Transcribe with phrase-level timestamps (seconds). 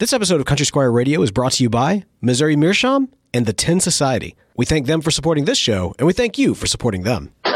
[0.00, 3.52] This episode of Country Squire Radio is brought to you by Missouri Meerschaum and the
[3.52, 4.34] Tin Society.
[4.56, 7.34] We thank them for supporting this show, and we thank you for supporting them.
[7.44, 7.52] You're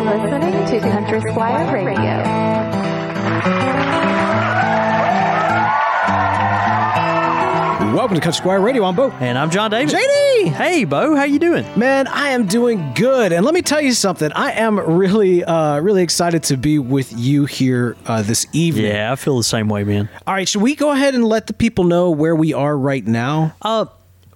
[0.00, 2.41] listening to Country Squire Radio.
[8.02, 8.82] Welcome to Country Squire Radio.
[8.82, 9.12] I'm Bo.
[9.20, 9.94] And I'm John Davis.
[9.94, 10.48] JD!
[10.48, 11.64] Hey, Bo, how you doing?
[11.78, 14.32] Man, I am doing good, and let me tell you something.
[14.32, 18.86] I am really, uh, really excited to be with you here uh, this evening.
[18.86, 20.08] Yeah, I feel the same way, man.
[20.26, 23.06] All right, should we go ahead and let the people know where we are right
[23.06, 23.54] now?
[23.62, 23.86] Uh,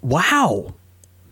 [0.00, 0.72] wow.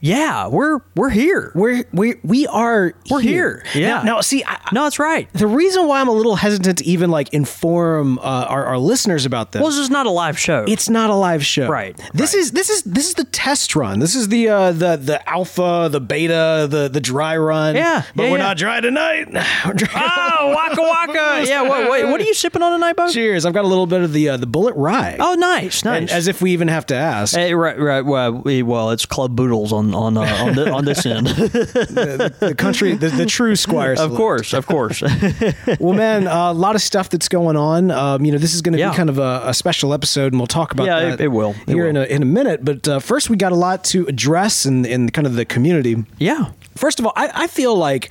[0.05, 1.51] Yeah, we're we're here.
[1.55, 3.65] We're we we are We're here.
[3.75, 3.89] Yeah.
[3.89, 5.33] Now, now, see, I, No, that's right.
[5.33, 9.25] the reason why I'm a little hesitant to even like inform uh, our, our listeners
[9.25, 9.61] about this.
[9.62, 10.67] Well, this is not a live show.
[10.69, 11.69] it's not a live show.
[11.69, 12.41] Right, This right.
[12.41, 13.98] is this is this is the test run.
[13.98, 17.75] This is the uh, the the alpha, the beta, the the dry run.
[17.75, 18.43] Yeah, But yeah, we're yeah.
[18.45, 19.29] not dry tonight.
[19.65, 19.89] We're dry-
[20.39, 21.45] oh, waka waka.
[21.48, 21.62] yeah.
[21.62, 23.09] What, wait, what are you sipping on tonight, Bo?
[23.11, 23.47] Cheers.
[23.47, 25.17] I've got a little bit of the uh, the Bulleit rye.
[25.19, 26.03] Oh, nice, nice.
[26.03, 27.34] And as if we even have to ask.
[27.34, 28.03] Hey, right, right.
[28.03, 31.27] Well, well, it's Club Boodles on on uh, on, the, on this end.
[31.28, 33.95] the country, the, the true squire.
[33.98, 35.03] of course, of course.
[35.81, 37.91] Well, man, uh, a lot of stuff that's going on.
[37.91, 38.91] Um, you know, this is going to Yeah.
[38.91, 41.12] be kind of a, a special episode, and we'll talk about Yeah, that.
[41.15, 41.50] it- it will.
[41.67, 41.91] It here will.
[41.91, 42.65] in a in a minute.
[42.65, 46.05] But uh, first, we got a lot to address in in kind of the community.
[46.19, 46.50] yeah.
[46.77, 48.11] First of all, I, I feel like.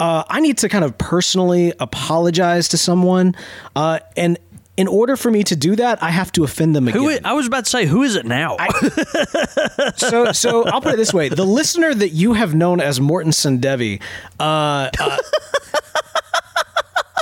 [0.00, 3.36] Uh, I need to kind of personally apologize to someone,
[3.76, 4.36] uh, and
[4.82, 7.00] in order for me to do that, I have to offend them again.
[7.00, 7.08] Who?
[7.10, 8.56] i- I was about to say, who is it now?
[9.96, 13.30] so so I'll put it this way: the listener that you have known as Morton
[13.32, 14.02] Sundevi,
[14.40, 15.16] uh, uh,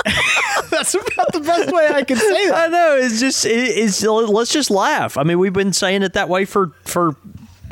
[0.71, 2.55] that's about the best way I can say that.
[2.55, 2.97] I know.
[2.99, 3.45] It's just.
[3.45, 4.01] It, it's.
[4.03, 5.17] Let's just laugh.
[5.17, 7.15] I mean, we've been saying it that way for for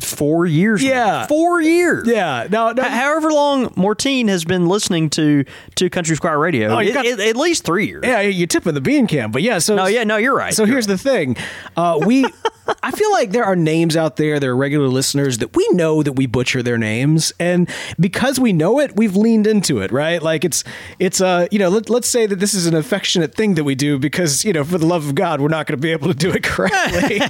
[0.00, 0.82] four years.
[0.82, 0.88] now.
[0.90, 1.26] Yeah.
[1.26, 2.06] four years.
[2.06, 2.82] Yeah, Now, no.
[2.82, 5.44] H- However long Mortine has been listening to
[5.76, 8.02] to Country Squire Radio, Oh, it- got- it- at least three years.
[8.04, 9.58] yeah, you're tipping the bean can, but yeah.
[9.58, 10.52] So No, yeah, no, you're right.
[10.54, 11.36] So You're here's the thing:
[11.76, 12.24] uh, we,
[12.82, 16.02] I feel like there are names out there, there are regular listeners that we know
[16.02, 20.22] that we butcher their names, and because we know it, we've leaned into it, right?
[20.22, 20.62] Like it's,
[20.98, 23.74] it's, uh, you know, let, let's say that this is an affectionate thing that we
[23.74, 26.08] do because you know, for the love of God, we're not going to be able
[26.08, 27.20] to do it correctly.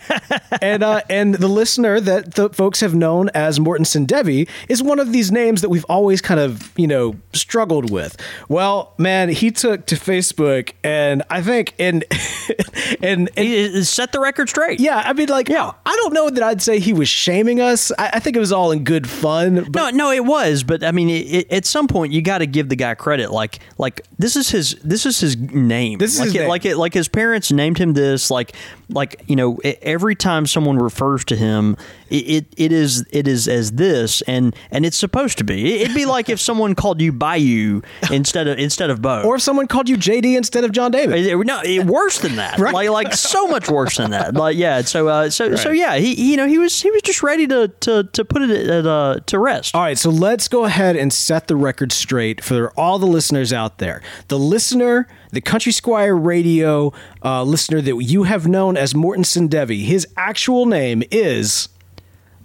[0.62, 4.98] and uh, and the listener that the folks have known as Mortensen Devi is one
[4.98, 8.16] of these names that we've always kind of you know struggled with.
[8.48, 12.04] Well, man, he took to Facebook, and I think and
[13.02, 14.80] and, and He- set the record straight.
[14.80, 15.72] yeah, I mean, like, Yeah.
[15.86, 17.92] I don't know that I'd say he was shaming us.
[17.98, 19.66] I, I think it was all in good fun.
[19.74, 22.46] No, no, it was, but I mean, it, it, at some point, you got to
[22.46, 23.30] give the guy credit.
[23.30, 25.98] Like, like this is his, this is his name.
[25.98, 26.48] This is like it, name.
[26.48, 28.30] like it, like his parents named him this.
[28.30, 28.54] Like,
[28.92, 31.76] like you know, every time someone refers to him,
[32.08, 35.74] it, it, it is, it is as this, and and it's supposed to be.
[35.74, 39.22] It, it'd be like if someone called you Bayou instead of instead of Bo.
[39.22, 41.46] or if someone called you JD instead of John David.
[41.46, 42.58] No, it- worse than that.
[42.58, 42.72] Right.
[42.72, 44.34] Like, like so much worse than that.
[44.34, 44.82] Like, yeah.
[44.82, 45.96] So, uh, so, so, yeah.
[45.96, 48.68] He, he, you know, he was, he was just ready to, to, to put it
[48.68, 49.74] at, uh, to rest.
[49.74, 53.52] All right, so let's go ahead and set the record straight for all the listeners
[53.52, 54.02] out there.
[54.28, 56.92] The listener, the Country Squire Radio
[57.24, 61.68] uh, listener that you have known as Morton Sendevi, his actual name is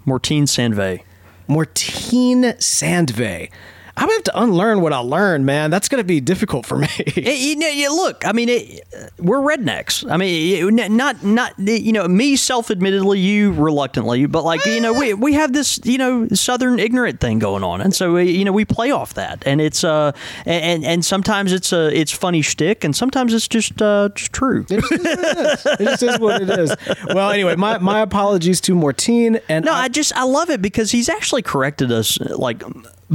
[0.05, 1.01] Mortine Sandve.
[1.47, 3.49] Mortine Sandve.
[3.97, 5.71] I'm gonna have to unlearn what I learned, man.
[5.71, 6.87] That's gonna be difficult for me.
[6.97, 8.81] It- you you look, I mean, it,
[9.19, 10.09] we're rednecks.
[10.09, 14.93] I mean, n- not, not, you know, me self-admittedly, you reluctantly, but like, you know,
[14.93, 17.81] we, we have this, you know, Southern ignorant thing going on.
[17.81, 20.11] And so, we, you know, we play off that and it's, uh,
[20.45, 24.65] and, and sometimes it's a, it's funny shtick and sometimes it's just, uh, just true.
[24.69, 26.75] It just is what it is.
[27.13, 30.91] Well, anyway, my, my apologies to Mortine and No, I just I love it because
[30.91, 32.63] he's actually corrected us like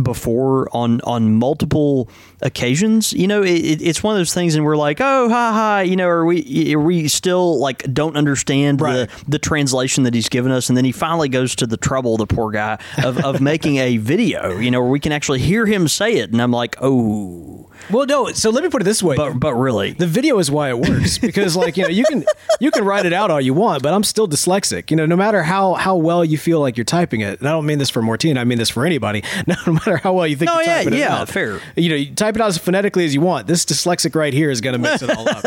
[0.01, 2.09] before on on multiple
[2.43, 3.13] occasions.
[3.13, 5.81] You know, it, it- it's one of those things, and we're like, oh, ha ha.
[5.81, 9.09] You know, are we are we still like don't understand Right.
[9.09, 12.17] the the translation that he's given us, and then he finally goes to the trouble,
[12.17, 14.59] the poor guy, of of making a video.
[14.59, 18.07] You know, where we can actually hear him say it, and I'm like, oh, well,
[18.07, 18.29] no.
[18.33, 20.79] So let me put it this way: but but really, the video is why it
[20.79, 22.25] works because, like, you know, you can
[22.61, 24.91] you can write it out all you want, but I'm still dyslexic.
[24.91, 27.53] You know, no matter how how well you feel like you're typing it, and I
[27.53, 29.23] don't mean this for Mortine, I mean this for anybody.
[29.47, 31.29] No matter how well you think, No, you're yeah, yeah, out.
[31.29, 31.61] fair.
[31.77, 33.47] You know, you type it out as phonetically as you want.
[33.47, 35.45] This dyslexic right here is going to mix it all up.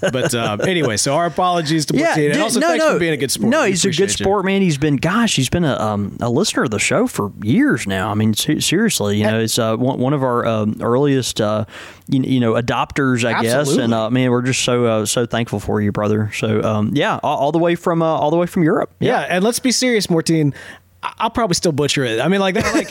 [0.12, 3.30] but um, anyway, so our apologies to Mortine, and also thanks for being a good
[3.30, 3.50] sport.
[3.50, 4.24] No, We he's a good appreciate you.
[4.24, 4.62] sport, man.
[4.62, 8.10] He's been, gosh, he's been a um, a listener of the show for years now.
[8.10, 11.64] I mean, seriously, you know, it's uh, one, one of our um, earliest, uh,
[12.08, 13.76] you, you know, adopters, I guess.
[13.76, 16.30] And uh, man, we're just so uh, so thankful for you, brother.
[16.34, 18.92] So um, yeah, all, all the way from uh, all the way from Europe.
[19.00, 20.54] Yeah, and let's be serious, Mortine.
[21.02, 22.20] I'll probably still butcher it.
[22.20, 22.88] I mean, like, like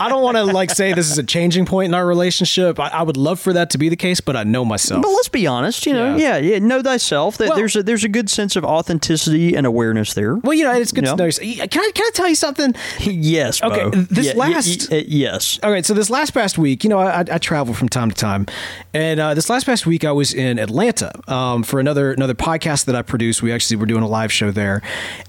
[0.00, 2.80] I don't want to like say this is a changing point in our relationship.
[2.80, 5.02] I, I would love for that to be the case, but I know myself.
[5.02, 6.36] But let's be honest, you know, Yeah.
[6.38, 7.38] yeah, yeah, know thyself.
[7.38, 10.34] That Well- there's a there's a good sense of authenticity and awareness there.
[10.36, 11.14] Well, you know, it's good Yeah.
[11.14, 11.30] to know.
[11.30, 12.74] Can I can I tell you something?
[13.00, 13.62] yes.
[13.62, 13.90] Okay, Bo.
[13.90, 15.60] this Yeah, last- y- uh, yes.
[15.62, 18.16] All right, so this last past week, you know, I, I travel from time to
[18.16, 18.46] time,
[18.92, 22.86] and uh, this last past week I was in Atlanta um, for another another podcast
[22.86, 23.42] that I produce.
[23.42, 24.82] We actually were doing a live show there,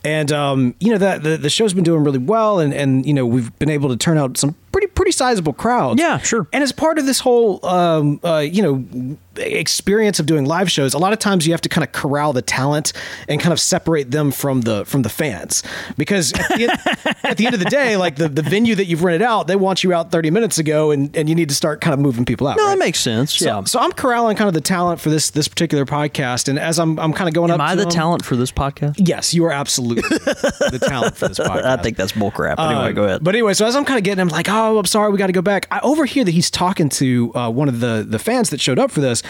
[0.04, 3.14] and um, you know that the, the show's been doing really well, and and you
[3.14, 6.02] know we've been able to turn out some pretty pretty sizable crowds.
[6.02, 6.48] Yeah, sure.
[6.52, 10.94] And as part of this whole um, uh, you know experience of doing live shows,
[10.94, 12.92] a lot of times you have to kind of corral the talent
[13.30, 15.64] and kind of separate them from the from the fans
[15.98, 18.84] because at the end, at the end of the day, like the, the venue that
[18.86, 21.56] you've rented out, they want you out 30 minutes ago, and, and you need to
[21.56, 22.58] start kind of moving people out.
[22.58, 22.72] No, right?
[22.72, 23.34] that makes sense.
[23.34, 23.64] So, yeah.
[23.64, 27.00] so I'm corralling kind of the talent for this this particular podcast, and as I'm
[27.00, 27.70] I'm kind of going Am up.
[27.70, 28.96] I to the them- talent for this podcast?
[28.98, 31.64] Yes, you are absolutely the talent for this podcast.
[31.64, 32.60] I think that's bullcrap.
[32.60, 33.24] Anyway, Uh, go ahead.
[33.24, 35.28] But anyway, so as I'm kind of getting, I'm like, oh, I'm sorry, we got
[35.28, 35.68] to go back.
[35.72, 38.92] I overhear that he's talking to uh, one of the the fans that showed up
[38.92, 39.24] for this,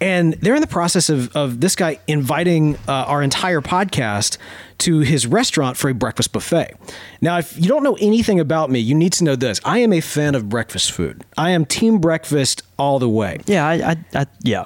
[0.00, 4.38] and they're in the process of of this guy inviting uh, our entire podcast
[4.78, 6.74] to his restaurant for a breakfast buffet.
[7.20, 9.92] Now, if you don't know anything about me, you need to know this: I am
[9.92, 11.24] a fan of breakfast food.
[11.36, 13.38] I am team breakfast all the way.
[13.46, 14.64] yeah, I, I, I yeah.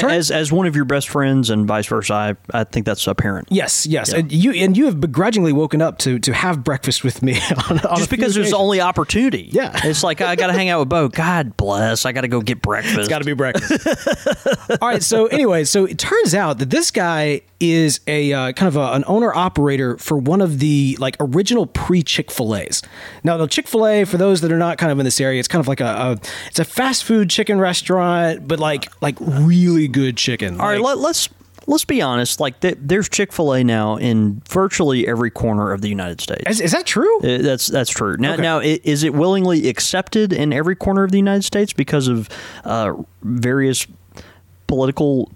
[0.00, 3.06] Turn- As as one of your best friends and vice versa, I, I think that's
[3.06, 3.48] apparent.
[3.50, 4.18] Yes, yes, Yeah.
[4.20, 7.38] and you and you have begrudgingly woken up to to have breakfast with me
[7.70, 9.48] on, on Just because there's only opportunity.
[9.52, 9.78] Yeah.
[9.84, 11.08] It's like I got to hang out with Bo.
[11.08, 12.06] God bless.
[12.06, 12.98] I got to go get breakfast.
[12.98, 13.86] It's got to be breakfast.
[14.80, 15.02] All right.
[15.02, 18.92] So anyway, so it turns out that this guy is a uh, kind of a,
[18.92, 22.82] an owner operator for one of the like original pre Chick Fil A's.
[23.22, 25.38] Now, the Chick Fil A, for those that are not kind of in this area,
[25.38, 26.12] it's kind of like a, a
[26.48, 30.60] it's a fast food chicken restaurant, but like like really good chicken.
[30.60, 31.28] All right, Like- let, let's
[31.66, 32.40] let's be honest.
[32.40, 36.42] Like th- there's Chick Fil A now in virtually every corner of the United States.
[36.48, 37.18] is, is that true?
[37.20, 38.16] Uh, That's that's true.
[38.18, 38.42] Now, Okay.
[38.42, 42.28] now i- is it willingly accepted in every corner of the United States because of
[42.64, 43.86] uh, various
[44.66, 45.30] political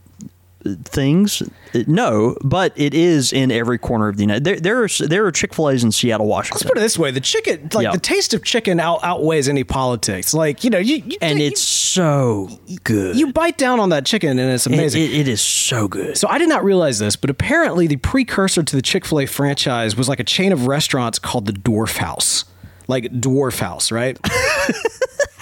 [0.85, 1.43] things?
[1.75, 4.45] Uh, No, but it is in every corner of the United.
[4.45, 6.59] There, there are there are Chick Fil A's in Seattle, Washington.
[6.59, 7.93] Let's put it this way: the chicken, like Yeah.
[7.93, 10.33] the taste of chicken, out, outweighs any politics.
[10.35, 12.49] Like you know, you, you and you- it's so
[12.85, 13.17] good.
[13.17, 15.03] you bite down on that chicken, and it's It- amazing.
[15.03, 16.17] it- it is so good.
[16.17, 19.27] So I did not realize this, but apparently the precursor to the Chick Fil A
[19.27, 22.45] franchise was like a chain of restaurants called the Dwarf House,
[22.89, 24.19] like Dwarf House, right?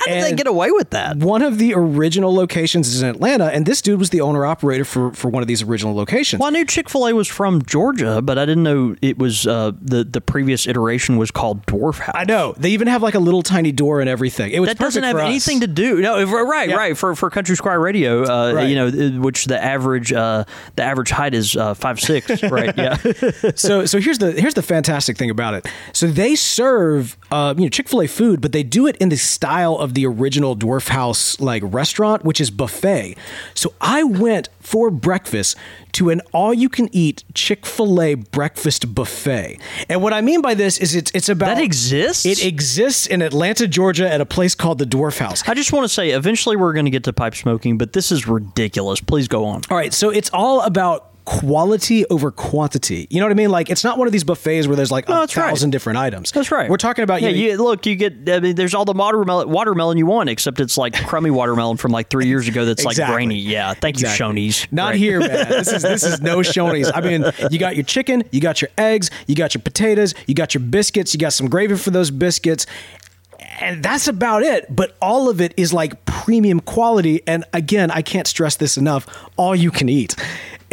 [0.06, 1.16] How did they get away with that?
[1.16, 4.84] One of the original locations is in Atlanta, and this dude was the owner operator
[4.84, 6.40] for for one of these original locations.
[6.40, 9.46] Well, I knew Chick Fil A was from Georgia, but I didn't know it was
[9.46, 12.14] uh, the the previous iteration was called Dwarf House.
[12.16, 14.50] I know they even have like a little tiny door and everything.
[14.52, 16.00] It was that doesn't have anything to do.
[16.00, 16.76] No, right, Yeah.
[16.76, 16.96] right.
[16.96, 18.68] For for Country Squire Radio, uh, Right.
[18.68, 20.44] you know, which the average uh,
[20.76, 22.42] the average height is uh, five six.
[22.50, 22.76] right.
[22.76, 22.96] Yeah.
[23.54, 25.66] so so here's the here's the fantastic thing about it.
[25.92, 29.08] So they serve uh, you know Chick Fil A food, but they do it in
[29.08, 33.16] the style of the original Dwarf House like restaurant, which is buffet.
[33.54, 35.56] So I went for breakfast
[35.92, 39.58] to an all you can eat Chick Fil A breakfast buffet,
[39.88, 42.26] and what I mean by this is it's it's about That exists?
[42.26, 45.46] It exists in Atlanta, Georgia, at a place called the Dwarf House.
[45.48, 48.10] I just want to say, eventually we're going to get to pipe smoking, but this
[48.10, 49.00] is ridiculous.
[49.00, 49.62] Please go on.
[49.70, 53.06] All right, so it's all about quality over quantity.
[53.10, 53.50] You know what I mean?
[53.50, 55.48] Like it's not one of these buffets where there's like No, a that's right.
[55.48, 56.30] thousand different items.
[56.32, 56.68] That's right.
[56.68, 57.30] We're talking about yeah.
[57.30, 58.28] you, You, look, you get.
[58.28, 61.92] I mean, there's all the watermelon, watermelon you want, except it's like crummy watermelon from
[61.92, 62.64] like three years ago.
[62.64, 63.14] That's like Exactly.
[63.14, 63.38] grainy.
[63.38, 63.72] Yeah.
[63.74, 64.42] Thank Exactly.
[64.42, 64.66] you, Shoney's.
[64.72, 64.96] Not Right.
[64.96, 65.48] here, man.
[65.48, 66.90] This is this is no Shoney's.
[66.94, 70.34] I mean, you got your chicken, you got your eggs, you got your potatoes, you
[70.34, 72.66] got your biscuits, you got some gravy for those biscuits.
[73.60, 74.66] And that's about it.
[74.74, 77.22] But all of it is like premium quality.
[77.26, 80.16] And again, I can't stress this enough all you can eat.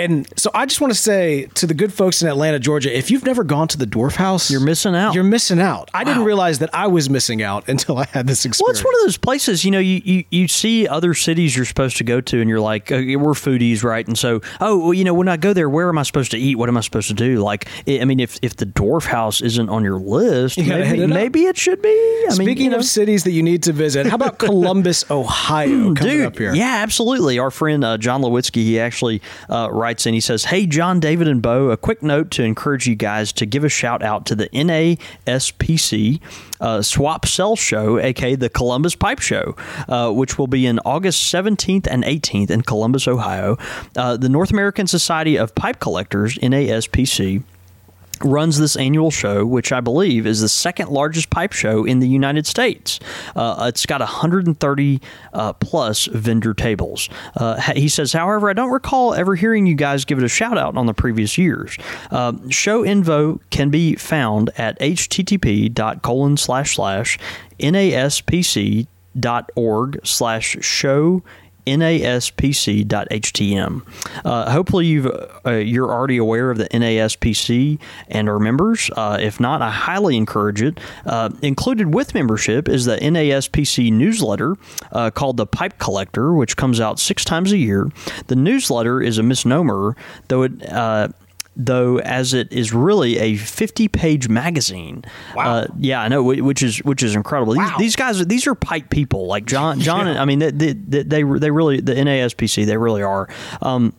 [0.02, 3.12] And so I just want to say to the good folks in Atlanta, Georgia, if
[3.12, 5.14] you've never gone to the Dwarf House, You're missing out.
[5.14, 5.90] You're missing out.
[5.94, 8.62] I didn't realize that I was missing out until I had this experience.
[8.62, 11.66] Well, it's one of those places, you know, you, you, you see other cities you're
[11.66, 14.06] supposed to go to, and you're like, uh, we're foodies, right?
[14.08, 16.38] And so, oh, well, you know, when I go there, where am I supposed to
[16.38, 16.56] eat?
[16.56, 17.40] What am I supposed to do?
[17.40, 21.08] Like, I mean, if, if the Dwarf House isn't on your list, You maybe, it
[21.08, 21.90] maybe it should be.
[21.90, 22.78] I mean, Speaking you know.
[22.78, 26.54] of cities that you need to visit, how about Columbus, Ohio, coming Dude, up here?
[26.56, 27.38] yeah, absolutely.
[27.40, 30.14] Our friend uh, John Lewitsky, he actually uh, writes in.
[30.14, 33.46] He says, "Hey, John, David, and Bo, a quick note to encourage you guys to
[33.46, 36.20] give a shout out to the NASPC
[36.62, 39.56] uh, Swap Sell Show, aka the Columbus Pipe Show,
[39.90, 43.58] uh, which will be in August 17th and 18th in Columbus, Ohio.
[43.96, 47.44] Uh, the North American Society of Pipe Collectors (NASPC).
[48.24, 52.08] Runs this annual show, which I believe is the second largest pipe show in the
[52.08, 53.00] United States.
[53.36, 55.02] Uh, it's got 130
[55.34, 57.10] uh, plus vendor tables.
[57.36, 60.58] Uh, he says, however, I don't recall ever hearing you guys give it a shout
[60.58, 61.78] out on the previous years.
[62.10, 67.18] Uh, show info can be found at http colon slash slash
[67.60, 68.88] naspc
[69.20, 71.24] dot org slash show
[71.66, 72.22] naspc.htm.
[74.26, 75.08] Uh, hopefully, you've,
[75.46, 78.90] uh, you're already aware of the NASPC and are members.
[78.96, 80.80] Uh, if not, I highly encourage it.
[81.06, 84.56] Uh, included with membership is the NASPC newsletter
[84.92, 87.90] uh, called The Pipe Collector, which comes out six times a year.
[88.28, 89.96] The newsletter is a misnomer,
[90.28, 91.10] though it uh,
[91.66, 95.04] though as it is really a 50 page magazine.
[95.36, 95.56] Wow.
[95.56, 97.56] Uh, yeah, I know, which is which is incredible.
[97.56, 97.76] Wow.
[97.78, 99.28] These, these guys, these are pipe people.
[99.28, 100.08] Like John, John.
[100.08, 100.22] Yeah.
[100.22, 102.66] I mean, they, they, they, they really the NASPC.
[102.66, 103.30] They really are.
[103.62, 103.94] Um,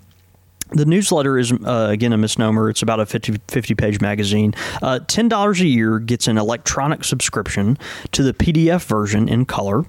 [0.75, 2.71] the newsletter is, uh, again, a misnomer.
[2.71, 4.54] It's about a 50, 50 page magazine.
[4.81, 7.76] Uh, $10 a year gets an electronic subscription
[8.12, 9.85] to the PDF version in color.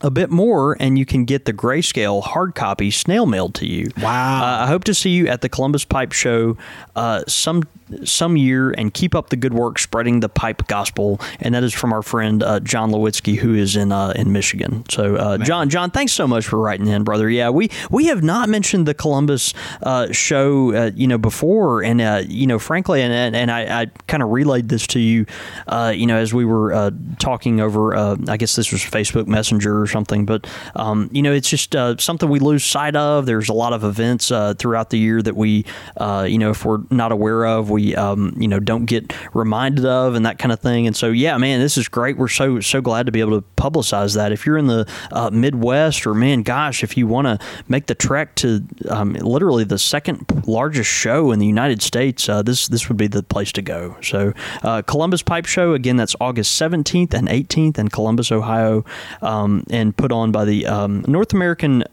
[0.00, 3.90] A bit more, and you can get the grayscale hard copy snail mailed to you.
[4.00, 4.42] Wow.
[4.42, 6.56] Uh, I hope to see you at the Columbus Pipe Show
[6.94, 7.64] uh, some
[8.04, 11.20] some year and keep up the good work spreading the pipe gospel.
[11.40, 14.84] And that is from our friend uh, John Lewitsky, who is in uh, in Michigan.
[14.90, 17.28] So, uh, John, John, thanks so much for writing in, brother.
[17.28, 22.00] Yeah, we we have not mentioned the Columbus uh, show, uh, you know, before, and
[22.00, 25.26] uh, you know, frankly, and and, I, I kind of relayed this to you,
[25.66, 27.94] uh, you know, as we were uh, talking over.
[27.94, 31.74] Uh, I guess this was Facebook Messenger or something, but um, you know, it's just
[31.74, 33.26] uh, something we lose sight of.
[33.26, 35.64] There's a lot of events uh, throughout the year that we,
[35.96, 39.84] uh, you know, if we're not aware of, we um, you know don't get reminded
[39.84, 40.86] of, and that kind of thing.
[40.86, 42.16] And so, yeah, man, this is great.
[42.16, 44.32] We're so so glad to be able to publicize that.
[44.32, 47.94] If you're in the uh, Midwest, or man, gosh, if you want to make the
[47.94, 52.88] trek to um, literally the second largest show in the United States, uh, this this
[52.88, 53.96] would be the place to go.
[54.02, 54.32] So,
[54.62, 55.96] uh, Columbus Pipe Show again.
[55.96, 58.84] That's August 17th and 18th in Columbus, Ohio,
[59.22, 61.84] um, and put on by the um, North American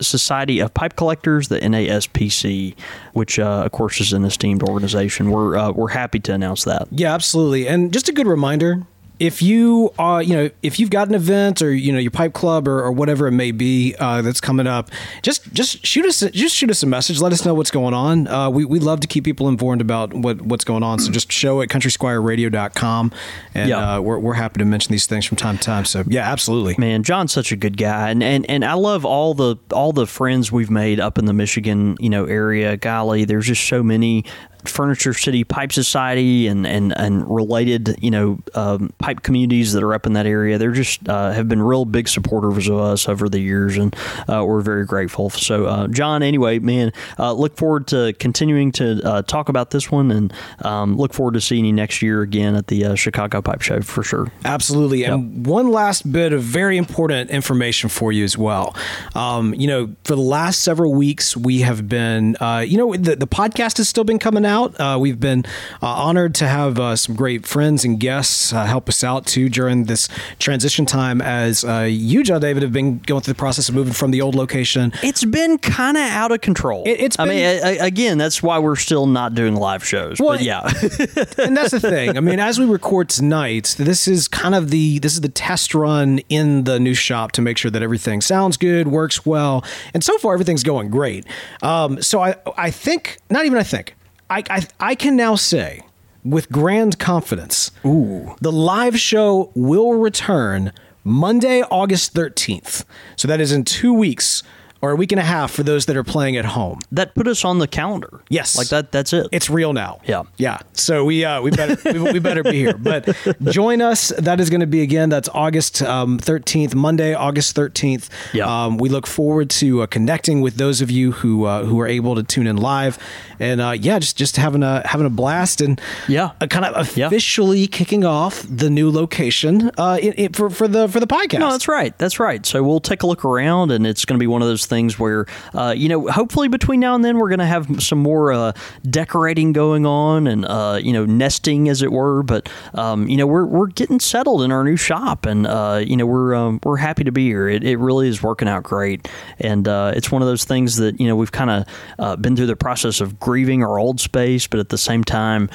[0.00, 2.74] Society of Pipe Collectors, the NASPC,
[3.12, 5.30] which uh, of course is an esteemed organization.
[5.30, 6.88] We're uh, we're happy to announce that.
[6.90, 7.66] Yeah, absolutely.
[7.66, 8.86] And just a good reminder
[9.18, 12.32] if you are, you know, if you've got an event or you know your pipe
[12.34, 14.90] club or, or whatever it may be uh, that's coming up,
[15.22, 17.20] just just shoot us just shoot us a message.
[17.20, 18.28] Let us know what's going on.
[18.28, 20.98] Uh, we we love to keep people informed about what what's going on.
[20.98, 23.12] So just show at countrysquireradio.com,
[23.54, 23.96] and Yeah.
[23.96, 25.84] uh, we're we're happy to mention these things from time to time.
[25.84, 26.74] So yeah, absolutely.
[26.78, 30.06] Man, John's such a good guy, and, and and I love all the all the
[30.06, 32.76] friends we've made up in the Michigan you know area.
[32.76, 34.24] Golly, there's just so many.
[34.64, 39.94] Furniture City Pipe Society and and and related you know um, pipe communities that are
[39.94, 40.58] up in that area.
[40.58, 43.94] They're just uh, have been real big supporters of us over the years, and
[44.28, 45.30] uh, we're very grateful.
[45.30, 49.90] So, uh, John, anyway, man, uh, look forward to continuing to uh, talk about this
[49.90, 53.42] one, and um, look forward to seeing you next year again at the uh, Chicago
[53.42, 54.30] Pipe Show for sure.
[54.44, 55.04] Absolutely.
[55.04, 58.74] And one last bit of very important information for you as well.
[59.14, 63.16] Um, you know, for the last several weeks, we have been, uh, you know, the,
[63.16, 64.55] the podcast has still been coming out.
[64.64, 65.44] Uh, we've been
[65.82, 69.48] uh, honored to have uh, some great friends and guests uh, help us out too
[69.48, 70.08] during this
[70.38, 73.92] transition time as uh, you, John David, have been going through the process of moving
[73.92, 74.92] from the old location.
[75.02, 76.84] It's been kind of out of control.
[76.86, 80.18] It- it's I mean, a- a- again, that's why we're still not doing live shows.
[80.18, 80.60] Well, but yeah,
[81.38, 82.16] and that's the thing.
[82.16, 85.74] I mean, as we record tonight, this is kind of the this is the test
[85.74, 90.02] run in the new shop to make sure that everything sounds good, works well, and
[90.02, 91.26] so far everything's going great.
[91.62, 93.95] Um, so I I think not even I think
[94.30, 95.82] I I, I can now say
[96.24, 100.72] with grand confidence, ooh, the live show will return
[101.04, 102.84] Monday, August thirteenth.
[103.16, 104.42] So that is in two weeks.
[104.86, 106.78] Or a week and a half for those that are playing at home.
[106.92, 108.20] that put us on the calendar.
[108.28, 108.56] Yes.
[108.56, 108.92] like that.
[108.92, 109.26] That's it.
[109.32, 110.00] It's real now.
[110.06, 110.22] Yeah.
[110.36, 110.58] yeah.
[110.74, 112.74] So we uh, we better we, we better be here.
[112.78, 114.12] But join us.
[114.16, 115.08] That is going to be again.
[115.08, 118.08] That's August um, thirteenth, Monday, August thirteenth.
[118.32, 118.46] Yeah.
[118.46, 121.88] Um, we look forward to uh, connecting with those of you who uh, who are
[121.88, 122.96] able to tune in live,
[123.40, 126.30] and uh, yeah, just just having a having a blast and Yeah.
[126.40, 127.06] uh, kind of Yeah.
[127.08, 131.40] officially kicking off the new location uh, it, it, for for the for the podcast.
[131.40, 131.96] No, that's right.
[131.98, 132.46] That's right.
[132.46, 134.75] So we'll take a look around, and it's going to be one of those things
[134.98, 138.32] where, uh, you know, hopefully between now and then we're going to have some more
[138.32, 138.52] uh,
[138.88, 142.22] decorating going on and, uh, you know, nesting as it were.
[142.22, 145.96] But um, you know, we're we're getting settled in our new shop, and uh, you
[145.96, 147.48] know, we're um, we're happy to be here.
[147.48, 151.00] It, it really is working out great, and uh, it's one of those things that
[151.00, 151.66] you know we've kind of
[151.98, 155.48] uh, been through the process of grieving our old space, but at the same time,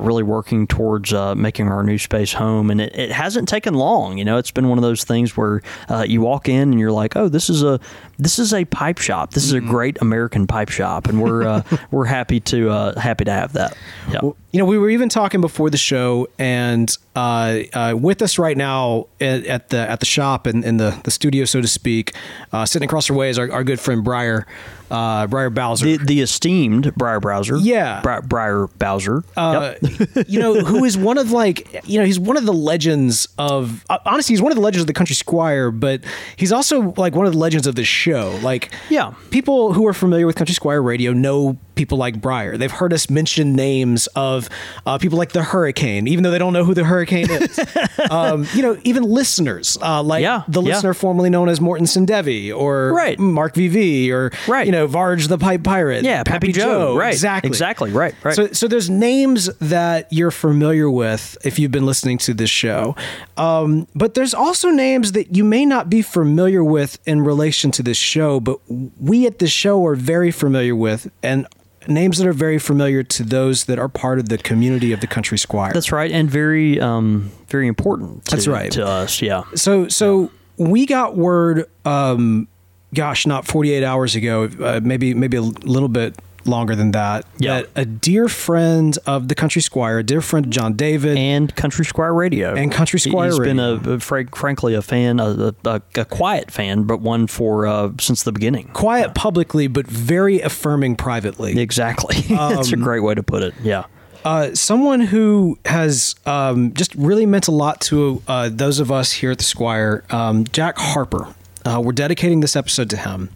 [0.00, 2.70] really working towards making our new space home.
[2.70, 4.18] And it, it hasn't taken long.
[4.18, 5.62] You know, it's been one of those things where
[6.06, 7.80] you walk in and you're like, oh, this is a
[8.18, 9.32] this is a pipe shop.
[9.32, 13.24] This is a great American pipe shop, and we're uh, we're happy to uh, happy
[13.24, 13.76] to have that.
[14.10, 14.20] Yeah.
[14.22, 18.38] Well, you know, we were even talking before the show, and uh, uh, with us
[18.38, 21.62] right now at, at the at the shop and in, in, the, the studio, so
[21.62, 22.14] to speak,
[22.52, 24.46] uh, sitting across our way is our, our good friend Briar,
[24.90, 30.28] uh, Briar Bowser, the, the esteemed Briar Bowser, yeah, Bri- Briar Bowser, uh, yep.
[30.28, 33.86] you know, who is one of like, you know, he's one of the legends of
[33.88, 36.02] uh, honestly, he's one of the legends of the Country Squire, but
[36.36, 38.11] he's also like one of the legends of this show.
[38.20, 42.56] Like, yeah, people who are familiar with Country Squire Radio know people like Briar.
[42.56, 44.48] They've heard us mention names of
[44.86, 47.60] uh, people like the Hurricane, even though they don't know who the Hurricane is.
[48.10, 50.74] um, you know, even listeners uh, like yeah, the yeah.
[50.74, 53.18] listener formerly known as Morton Sendevi or right.
[53.18, 54.66] Mark VV or right.
[54.66, 56.04] you know Varge the Pipe Pirate.
[56.04, 56.96] Yeah, Pappy, Pappy Joe.
[56.96, 57.12] Right.
[57.12, 57.48] Exactly.
[57.48, 57.90] Exactly.
[57.90, 58.14] Right.
[58.22, 58.34] Right.
[58.34, 62.94] So, so there's names that you're familiar with if you've been listening to this show,
[63.36, 67.82] um, but there's also names that you may not be familiar with in relation to
[67.82, 71.46] this show, but we at the show are very familiar with and
[71.88, 75.06] names that are very familiar to those that are part of the community of the
[75.06, 75.72] country squire.
[75.72, 78.24] That's right, and very, um, very important.
[78.26, 79.22] To, That's right to us.
[79.22, 79.44] Yeah.
[79.54, 80.68] So, so yeah.
[80.68, 81.64] we got word.
[81.84, 82.48] Um,
[82.94, 87.24] gosh, not 48 hours ago, uh, maybe maybe a little bit longer than that.
[87.38, 87.62] Yeah.
[87.62, 91.54] That a dear friend of the Country Squire, a dear friend of John David, and
[91.54, 93.78] Country Squire Radio, and Country Squire He's Radio.
[93.78, 97.90] been a, frank, frankly a fan, a, a, a, quiet fan, but one for uh,
[98.00, 98.68] since the beginning.
[98.68, 99.12] Quiet yeah.
[99.14, 101.58] publicly, but very affirming privately.
[101.58, 102.16] Exactly.
[102.28, 103.54] That's um, a great way to put it.
[103.62, 103.84] Yeah.
[104.24, 109.12] Uh, someone who has um, just really meant a lot to uh, those of us
[109.12, 111.34] here at the Squire, um, Jack Harper.
[111.64, 113.30] Uh, we're dedicating this episode to him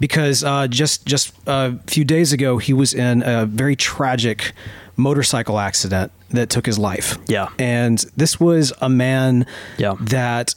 [0.00, 4.52] because uh, just just a few days ago he was in a very tragic
[4.96, 7.18] motorcycle accident that took his life.
[7.26, 9.46] Yeah, and this was a man
[9.78, 9.96] yeah.
[10.00, 10.54] that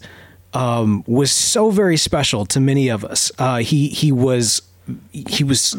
[0.53, 3.31] um, was so very special to many of us.
[3.38, 4.62] Uh, he he was
[5.12, 5.75] he was.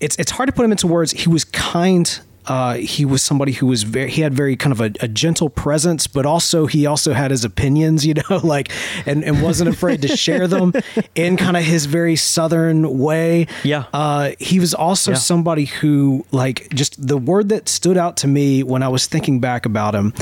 [0.00, 1.12] It's it's hard to put him into words.
[1.12, 4.80] He was kind uh, he was somebody who was very he had very kind of
[4.80, 8.70] a, a, gentle presence but also he also had his opinions you know like
[9.06, 10.72] and, and wasn't afraid to share them
[11.14, 15.16] in kind of his very southern way yeah uh, he was also yeah.
[15.16, 19.40] somebody who like just the word that stood out to me when i was thinking
[19.40, 20.12] back about him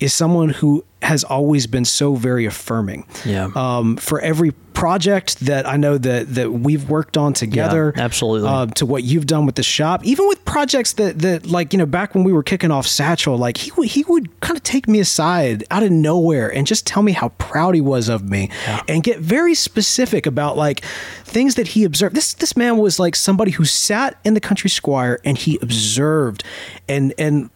[0.00, 5.66] is someone who has always been so very affirming yeah um, for every project that
[5.66, 7.94] I know that that we've worked on together.
[7.96, 8.48] Yeah, absolutely.
[8.48, 11.78] Uh, to what you've done with the shop, even with projects that that like you
[11.78, 14.86] know back when we were kicking off Satchel, like he he would kind of take
[14.86, 18.50] me aside out of nowhere and just tell me how proud he was of me,
[18.66, 18.82] yeah.
[18.86, 20.84] and get very specific about like
[21.24, 22.14] things that he observed.
[22.14, 26.44] This this man was like somebody who sat in the country squire and he observed
[26.86, 27.48] and and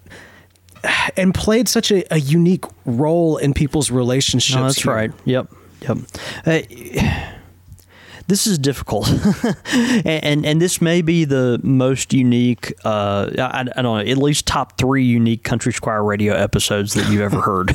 [1.16, 4.56] and played such a, a unique role in people's relationships.
[4.56, 4.92] No, that's here.
[4.92, 5.12] right.
[5.24, 5.52] Yep.
[5.82, 5.98] Yep.
[6.46, 6.60] Uh,
[8.26, 9.08] this is difficult,
[9.72, 12.72] and, and, and this may be the most unique.
[12.84, 17.10] Uh, I, I, don't know, at least top three unique Country Squire Radio episodes that
[17.10, 17.68] you've ever heard,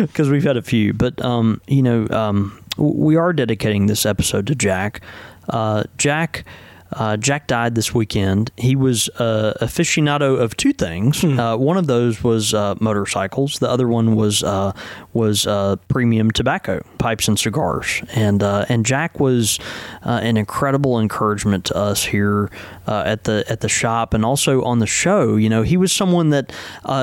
[0.08, 0.92] because we've had a few.
[0.92, 5.00] But um, you know, um, we are dedicating this episode to Jack.
[5.48, 6.44] Uh, Jack.
[6.92, 8.50] Uh, Jack died this weekend.
[8.56, 11.22] He was uh, aficionado of two things.
[11.22, 11.38] Hmm.
[11.38, 13.58] Uh, one of those was uh, motorcycles.
[13.58, 14.72] The other one was uh,
[15.12, 18.02] was uh, premium tobacco, pipes and cigars.
[18.14, 19.58] And and Jack was
[20.02, 22.50] an incredible encouragement to us here
[22.90, 25.36] at the at the shop and also on the show.
[25.36, 26.52] You know, he was someone that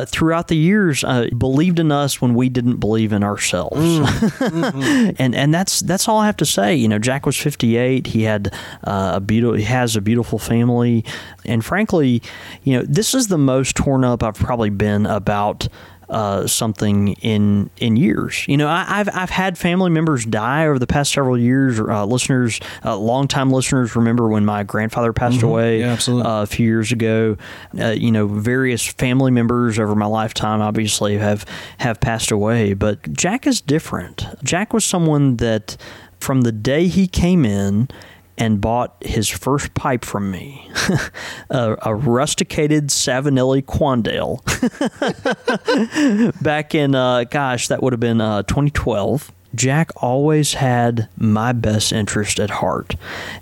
[0.07, 1.03] throughout the years
[1.37, 3.77] believed in us when we didn't believe in ourselves.
[3.77, 4.05] Mm.
[4.05, 5.11] mm-hmm.
[5.17, 6.75] and and that's that's all I have to say.
[6.75, 8.07] You know, Jack was 58.
[8.07, 9.57] He had a beautiful.
[9.57, 11.05] He has a beautiful family,
[11.45, 12.21] and frankly,
[12.63, 15.67] you know, this is the most torn up I've probably been about.
[16.09, 18.47] Uh, something in in years.
[18.47, 21.81] You know, I, have I've had family members die over the past several years.
[21.81, 25.47] Uh, listeners, uh, longtime listeners, remember when my grandfather passed mm-hmm.
[25.47, 27.35] away yeah, a few years ago.
[27.77, 31.43] Uh, you know, various family members over my lifetime obviously have
[31.79, 32.73] have passed away.
[32.73, 34.25] But Jack is different.
[34.43, 35.75] Jack was someone that,
[36.21, 37.89] from the day he came in
[38.37, 40.69] and bought his first pipe from me,
[41.49, 44.41] a, a, rusticated Savinelli Quandale,
[46.41, 49.31] back in, uh, gosh, that would have been uh, 2012.
[49.57, 52.95] Jack always had my best interest at heart,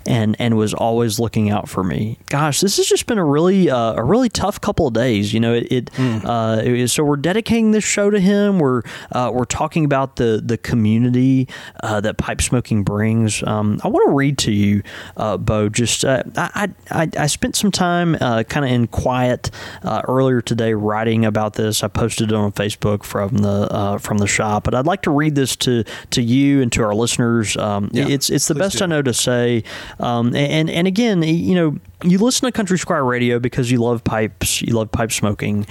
[0.06, 2.18] and and was always looking out for me.
[2.30, 5.32] Gosh, this has just been a really uh, a really tough couple of days.
[5.32, 5.70] You know, it.
[5.70, 6.26] it, Hmm.
[6.26, 8.58] uh, it so we're dedicating this show to him.
[8.58, 11.48] We're uh, we're talking about the the community
[11.82, 13.42] uh, that pipe smoking brings.
[13.42, 14.82] Um, I want to read to you,
[15.16, 15.68] uh, Bo.
[15.68, 19.50] Just uh, I, I I spent some time kind of in quiet
[19.84, 21.84] earlier today writing about this.
[21.84, 25.34] I posted it on Facebook from the from the shop, but I'd like to read
[25.34, 27.56] this to to you and to our listeners.
[27.56, 28.84] Um, Yeah, it's it's the best do.
[28.84, 29.64] I know to say.
[30.00, 34.04] Um, and and again, you know, you listen to Country Squire Radio because you love
[34.04, 35.66] pipes, you love pipe smoking.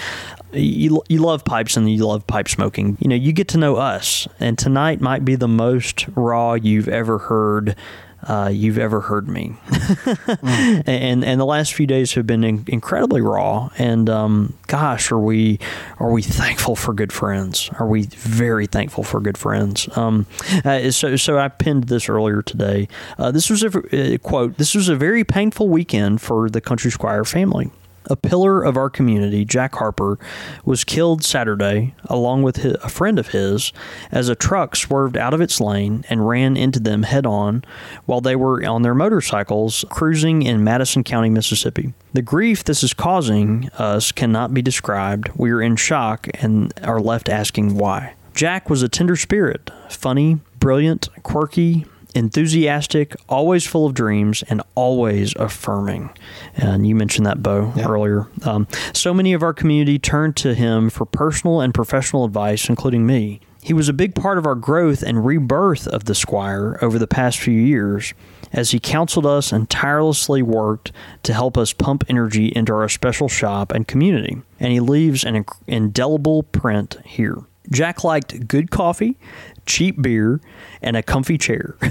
[0.54, 2.98] You, you love pipes and you love pipe smoking.
[3.02, 6.88] You know, you get to know us, and tonight might be the most raw you've
[6.88, 7.76] ever heard.
[8.26, 9.56] Uh, you've ever heard me,
[10.88, 13.70] and and the last few days have been in, incredibly raw.
[13.78, 15.60] And um, gosh, are we
[16.00, 17.70] are we thankful for good friends?
[17.80, 19.88] Are we very thankful for good friends?
[19.96, 20.26] Um,
[20.64, 22.88] uh, so so I pinned this earlier today.
[23.20, 23.68] Uh, this was a
[24.14, 24.58] uh, quote.
[24.58, 27.72] This was a very painful weekend for the Country Squire family.
[28.10, 30.20] A pillar of our community, Jack Harper,
[30.64, 33.74] was killed Saturday along with a friend of his
[34.12, 37.64] as a truck swerved out of its lane and ran into them head on
[38.06, 41.94] while they were on their motorcycles cruising in Madison County, Mississippi.
[42.14, 45.30] The grief this is causing us cannot be described.
[45.36, 48.14] We are in shock and are left asking why.
[48.34, 55.36] Jack was a tender spirit, funny, brilliant, quirky, enthusiastic, always full of dreams, and always
[55.36, 56.10] affirming.
[56.56, 58.28] And you mentioned that, Bo, earlier.
[58.44, 63.06] Um, so many of our community turned to him for personal and professional advice, including
[63.06, 63.42] me.
[63.62, 67.08] He was a big part of our growth and rebirth of the Squire over the
[67.08, 68.14] past few years
[68.54, 70.92] as he counseled us and tirelessly worked
[71.24, 74.38] to help us pump energy into our special shop and community.
[74.60, 77.38] And he leaves an indelible print here.
[77.72, 79.18] Jack liked good coffee,
[79.66, 80.40] cheap beer,
[80.82, 81.76] and a comfy chair.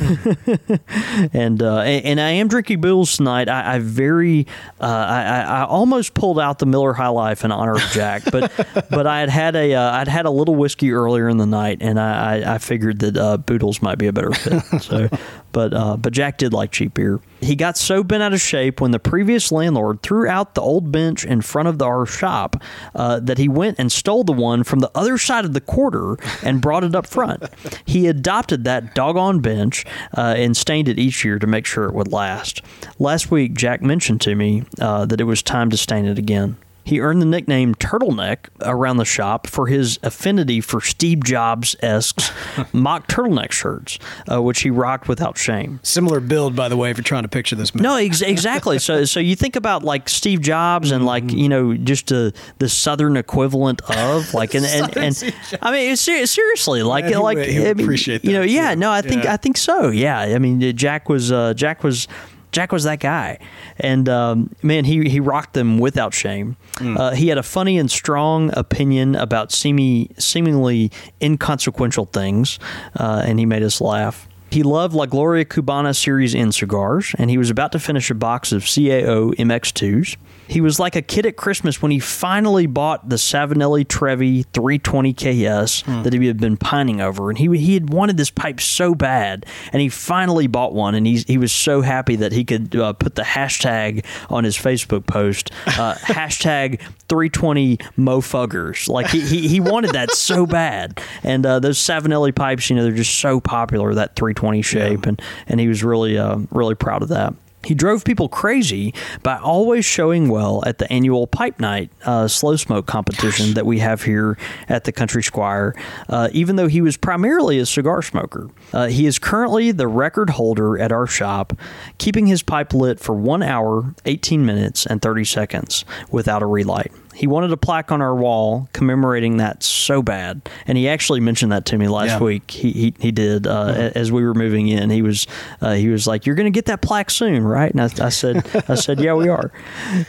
[1.32, 3.48] and uh, and I am drinking booze tonight.
[3.48, 4.46] I, I very
[4.80, 8.22] uh, I, I I almost pulled out the Miller High Life in honor of Jack,
[8.30, 8.52] but
[8.90, 11.78] but I had had a uh, I'd had a little whiskey earlier in the night,
[11.80, 14.62] and I I, I figured that uh, Boodles might be a better fit.
[14.82, 15.08] So,
[15.52, 17.20] but uh, but Jack did like cheap beer.
[17.44, 20.90] He got so bent out of shape when the previous landlord threw out the old
[20.90, 22.62] bench in front of the, our shop
[22.94, 26.16] uh, that he went and stole the one from the other side of the quarter
[26.42, 27.44] and brought it up front.
[27.86, 29.84] He adopted that doggone bench
[30.16, 32.62] uh, and stained it each year to make sure it would last.
[32.98, 36.56] Last week, Jack mentioned to me uh, that it was time to stain it again.
[36.84, 42.20] He earned the nickname Turtleneck around the shop for his affinity for Steve Jobs esque
[42.72, 43.98] mock turtleneck shirts,
[44.30, 45.80] uh, which he rocked without shame.
[45.82, 47.74] Similar build, by the way, if you're trying to picture this.
[47.74, 48.78] No, ex- exactly.
[48.78, 52.68] so, so you think about like Steve Jobs and like you know just uh, the
[52.68, 57.48] southern equivalent of like and and, and I mean ser- seriously like Yeah, like would-
[57.48, 58.80] I mean, appreciate you know yeah too.
[58.80, 59.32] no I think Yeah.
[59.32, 62.08] I think so yeah I mean Jack was uh, Jack was.
[62.54, 63.40] Jack was that guy,
[63.78, 66.56] and um, man, he he rocked them without shame.
[66.76, 66.96] Hmm.
[66.96, 72.60] Uh, he had a funny and strong opinion about seeming, seemingly inconsequential things,
[72.96, 74.28] uh, and he made us laugh.
[74.52, 78.14] He loved La Gloria Cubana Series N cigars, and he was about to finish a
[78.14, 80.16] box of CAO MX2s.
[80.48, 85.12] He was like a kid at Christmas when he finally bought the Savinelli Trevi 320
[85.14, 88.94] KS that he had been pining over, and he he had wanted this pipe so
[88.94, 92.74] bad, and he finally bought one, and he he was so happy that he could
[92.76, 98.88] uh, put the hashtag on his Facebook post, uh, hashtag 320 mofuggers.
[98.88, 102.82] Like he, he he wanted that so bad, and uh, those Savinelli pipes, you know,
[102.82, 107.02] they're just so popular that 320 shape, and and he was really uh, really proud
[107.02, 107.34] of that.
[107.64, 112.56] He drove people crazy by always showing well at the annual Pipe Night uh, slow
[112.56, 115.74] smoke competition that we have here at the Country Squire,
[116.08, 118.50] uh, even though he was primarily a cigar smoker.
[118.72, 121.52] Uh, he is currently the record holder at our shop,
[121.98, 126.92] keeping his pipe lit for one hour, 18 minutes, and 30 seconds without a relight.
[127.14, 131.52] He wanted a plaque on our wall commemorating that so bad, and he actually mentioned
[131.52, 132.18] that to me last Yeah.
[132.20, 132.50] week.
[132.50, 134.90] He he, he did uh, a- as we were moving in.
[134.90, 135.26] He was
[135.60, 138.08] uh, he was like, "You're going to get that plaque soon, right?" And I, I
[138.08, 139.52] said, "I said, yeah, we are."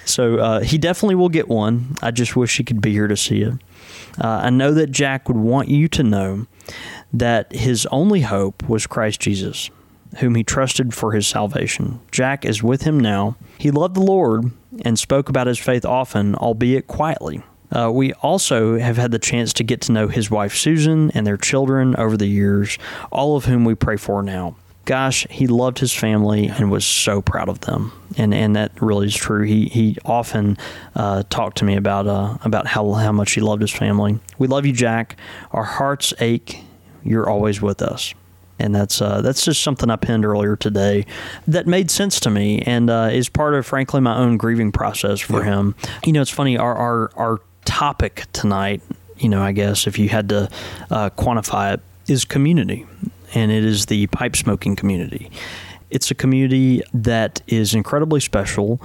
[0.05, 1.95] So uh, he definitely will get one.
[2.01, 3.53] I just wish he could be here to see it.
[4.19, 6.47] Uh, I know that Jack would want you to know
[7.13, 9.69] that his only hope was Christ Jesus,
[10.17, 11.99] whom he trusted for his salvation.
[12.11, 13.35] Jack is with him now.
[13.57, 14.51] He loved the Lord
[14.83, 17.43] and spoke about his faith often, albeit quietly.
[17.71, 21.25] Uh, we also have had the chance to get to know his wife Susan and
[21.25, 22.77] their children over the years,
[23.11, 24.55] all of whom we pray for now.
[24.85, 29.07] Gosh, he loved his family and was so proud of them, and and that really
[29.07, 29.41] is true.
[29.43, 30.59] He he often
[30.95, 34.19] uh, talked to me about uh, about how how much he loved his family.
[34.37, 35.17] We love you, Jack.
[35.51, 36.59] Our hearts ache.
[37.03, 38.13] You're always with us
[38.59, 41.05] and that's uh, that's just something I penned earlier today
[41.47, 45.19] that made sense to me and uh, is part of frankly my own grieving process
[45.19, 45.75] for him.
[46.05, 48.81] You know, it's funny our our our topic tonight.
[49.17, 50.49] You know, I guess if you had to
[50.91, 52.85] uh, quantify it, is community,
[53.33, 55.31] and it is the pipe smoking community.
[55.89, 58.81] It's a community that is incredibly special,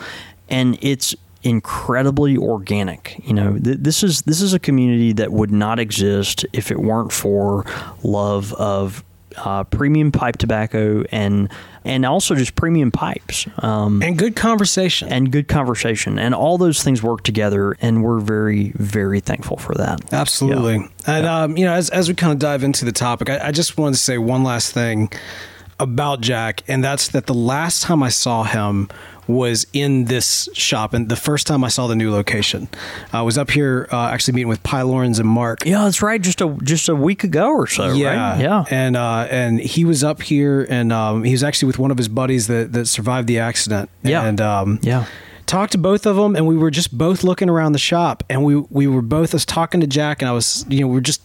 [0.49, 3.21] and it's incredibly organic.
[3.25, 6.79] You know, th- this is this is a community that would not exist if it
[6.79, 7.65] weren't for
[8.03, 9.05] love of
[9.37, 11.51] uh, premium pipe tobacco and
[11.85, 15.09] and also just premium pipes um, and good conversation.
[15.09, 19.75] and good conversation and all those things work together and we're very very thankful for
[19.75, 20.89] that Absolutely.
[21.07, 23.53] And, um, you know, as, as we kind of dive into the topic, I, I
[23.53, 25.11] just wanted to say one last thing
[25.79, 28.89] about Jack, and that's that the last time I saw him
[29.31, 32.69] was in this shop, and the first time I saw the new location.
[33.13, 35.65] I was up here uh, actually meeting with Pylorns and Mark.
[35.65, 38.97] yeah that's right just a just a week ago or so Yeah, right yeah and
[38.97, 42.09] uh, and he was up here, and um, he was actually with one of his
[42.09, 43.89] buddies that that survived the accident.
[44.03, 44.25] Yeah.
[44.25, 45.07] and um, yeah
[45.47, 48.45] talked to both of them and we were just both looking around the shop and
[48.45, 51.01] we we were both was talking to Jack and I was you know we were
[51.01, 51.23] just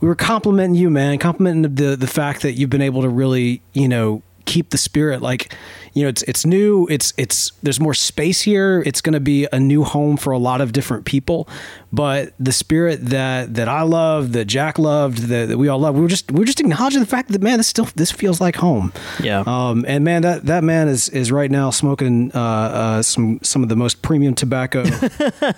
[0.00, 3.60] we were complimenting you man complimenting the the fact that you've been able to really
[3.72, 5.52] you know keep the spirit like
[5.98, 9.46] you know it's it's new it's it's there's more space here it's going to be
[9.52, 11.48] a new home for a lot of different people
[11.92, 15.94] but the spirit that that I loved that Jack loved that, that we all love
[15.94, 18.40] we were just we were just acknowledging the fact that man this still this feels
[18.40, 19.42] like home Yeah.
[19.46, 23.62] um, and man, that, that man is, is right now smoking uh, uh, some some
[23.62, 24.84] of the most premium tobacco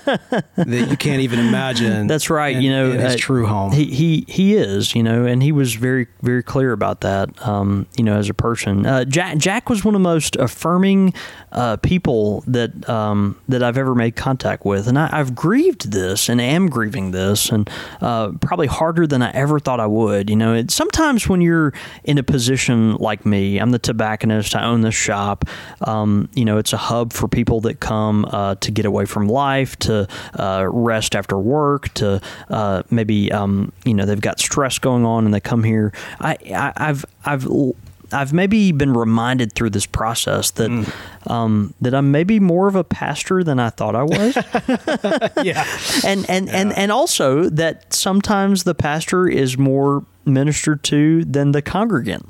[0.05, 2.07] that you can't even imagine.
[2.07, 2.57] That's right.
[2.57, 3.72] in- you know, his uh, true home.
[3.72, 4.94] He, he he is.
[4.94, 7.29] You know, and he was very very clear about that.
[7.46, 11.14] Um, you know, as a person, uh, Jack Jack was one of the most affirming
[11.53, 16.29] uh, people that um, that I've ever made contact with, and I, I've grieved this
[16.29, 17.69] and am grieving this, and
[18.01, 20.31] uh, probably harder than I ever thought I would.
[20.31, 21.73] You know, it, sometimes when you're
[22.05, 24.55] in a position like me, I'm the tobacconist.
[24.55, 25.45] I own this shop.
[25.83, 29.29] Um, you know, it's a hub for people that come uh, to get away from
[29.29, 30.07] life, to
[30.38, 35.25] uh, rest after work, to uh, maybe um, you know they've got stress going on
[35.25, 35.93] and they come here.
[36.21, 37.47] I, I I've I've
[38.12, 40.92] I've maybe been reminded through this process that
[41.27, 44.37] um, that I'm maybe more of a pastor than I thought I was.
[45.44, 45.64] Yeah,
[46.05, 51.62] and and, and and also that sometimes the pastor is more ministered to than the
[51.62, 52.27] congregant.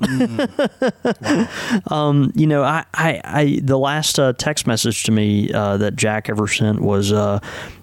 [1.91, 5.95] um, you know, I, I, I the last uh, text message to me uh, that
[5.95, 7.39] Jack ever sent was uh,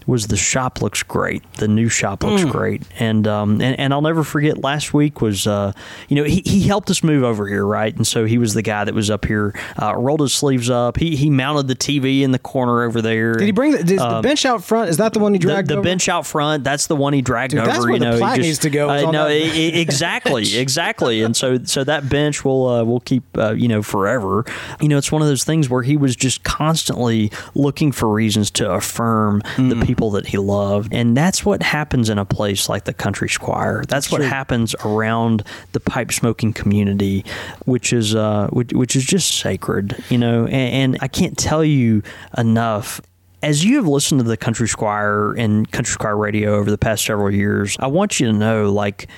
[0.08, 1.42] was the shop looks great.
[1.54, 4.58] The new shop looks great, and um and, and I'll never forget.
[4.64, 5.72] Last week was uh,
[6.08, 7.94] you know he, he helped us move over here, right?
[7.94, 10.96] And so he was the guy that was up here, uh, rolled his sleeves up.
[10.98, 13.34] He he mounted the TV in the corner over there.
[13.34, 14.88] did he bring the, is the bench out front?
[14.90, 15.68] Is that the one he Um, the, dragged?
[15.68, 15.82] the over?
[15.82, 16.64] bench out front.
[16.64, 17.70] That's the one he dragged Dude, over.
[17.70, 21.22] that's where you the know, he plaque needs to go, Uh, no, exactly, exactly.
[21.22, 24.44] And so, so that bench will uh, will keep uh, you know forever.
[24.80, 28.50] You know, it's one of those things where he was just constantly looking for reasons
[28.52, 29.68] to affirm Hmm.
[29.68, 33.28] the people that he loved, and that's what happens in a place like the Country
[33.28, 33.84] Squire.
[33.88, 37.24] That's what happens around the pipe smoking community,
[37.64, 40.02] which is uh, which, which is just sacred.
[40.08, 42.02] You know, and, and I can't tell you
[42.36, 43.00] enough
[43.42, 47.04] as you have listened to the Country Squire and Country Squire Radio over the past
[47.04, 49.08] several years, I want you to know, like,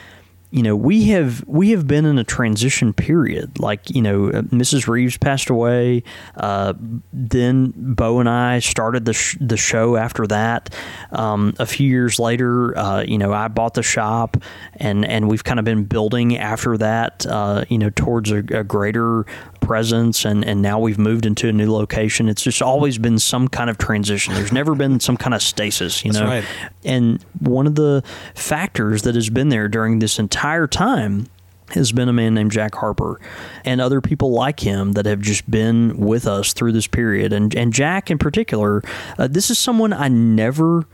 [0.51, 3.61] you know, we have we have been in a transition period.
[3.61, 4.89] Like, you know, uh, Mrs.
[4.89, 6.03] Reeves passed away.
[6.37, 6.75] Uh,
[7.13, 10.75] then Bo and I started the sh- the show after that.
[11.13, 14.37] Um, a few years later, uh, you know, I bought the shop,
[14.75, 17.25] and and we've kind of been building after that.
[17.27, 19.27] Uh, you know, towards a, a greater
[19.71, 22.29] presence and, and now we've moved into a new location.
[22.29, 24.35] It's just always been some kind of transition.
[24.35, 26.29] There's never been some kind of stasis, you That's know.
[26.29, 26.45] right.
[26.85, 28.03] And one of the
[28.35, 31.29] factors that has been there during this entire time
[31.69, 33.21] has been a man named Jack Harper
[33.65, 37.33] and other people like him that have just been with us through this period.
[37.33, 38.83] And and Jack in particular,
[39.19, 40.85] uh, this is someone I never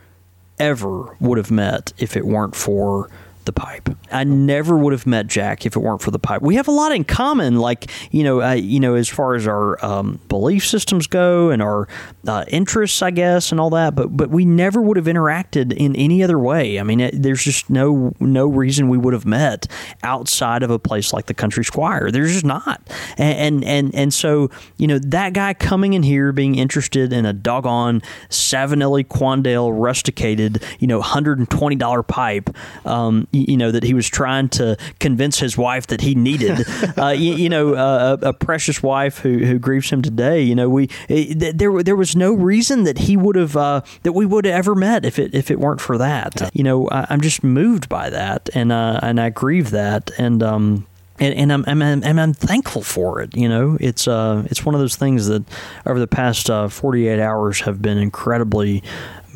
[0.59, 3.09] ever would have met if it weren't for
[3.47, 3.89] the pipe.
[4.13, 6.43] I never would have met Jack if it weren't for the pipe.
[6.43, 9.47] We have a lot in common, like you know, uh, you know, as far as
[9.47, 11.89] our um, belief systems go and our
[12.27, 13.95] uh, interests, I guess, and all that.
[13.95, 16.79] But but we never would have interacted in any other way.
[16.79, 19.67] I mean, it, there's just no no reason we would have met
[20.03, 22.11] outside of a place like the Country Squire.
[22.11, 22.81] There's just not.
[23.17, 27.25] And and and, and so you know that guy coming in here being interested in
[27.27, 32.51] a doggone Savinelli Quandale rusticated, you know, hundred and twenty dollar pipe.
[32.85, 36.67] Um, you, know that he was trying to convince his wife that he needed.
[36.99, 40.43] uh, you, you know, uh, a, a precious wife who, who grieves him today.
[40.43, 44.13] You know, we it, there there was no reason that he would have uh, that
[44.13, 46.51] we would have ever met if it if it weren't for that.
[46.55, 50.43] You know, I, I'm just moved by that, and uh, and I grieve that, and
[50.43, 50.87] um
[51.19, 53.37] and, and I'm, I'm and I'm thankful for it.
[53.37, 55.45] You know, it's uh it's one of those things that
[55.87, 58.83] over the past uh, 48 hours have been incredibly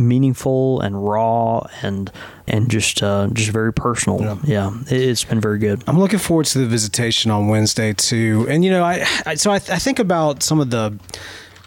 [0.00, 2.10] meaningful and raw and
[2.46, 4.38] and just uh, just very personal.
[4.44, 5.84] Yeah, it, it's been very good.
[5.86, 8.46] I'm looking forward to the visitation on Wednesday too.
[8.48, 10.98] And you know, I, I so I, I think about some of the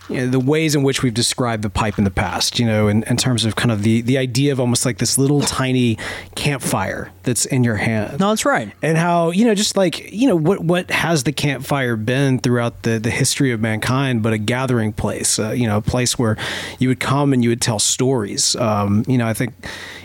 [0.10, 2.88] you know, the ways in which we've described the pipe in the past, you know,
[2.88, 5.98] in, in terms of kind of the, the idea of almost like this little tiny
[6.36, 8.20] campfire that's in your hand.
[8.20, 8.72] No, that's right.
[8.82, 12.84] And how, you know, just like, you know, what, what has the campfire been throughout
[12.84, 16.38] the, the history of mankind, but a gathering place, uh, you know, a place where
[16.80, 18.56] you would come and you would tell stories.
[18.58, 19.54] Um, you know, I think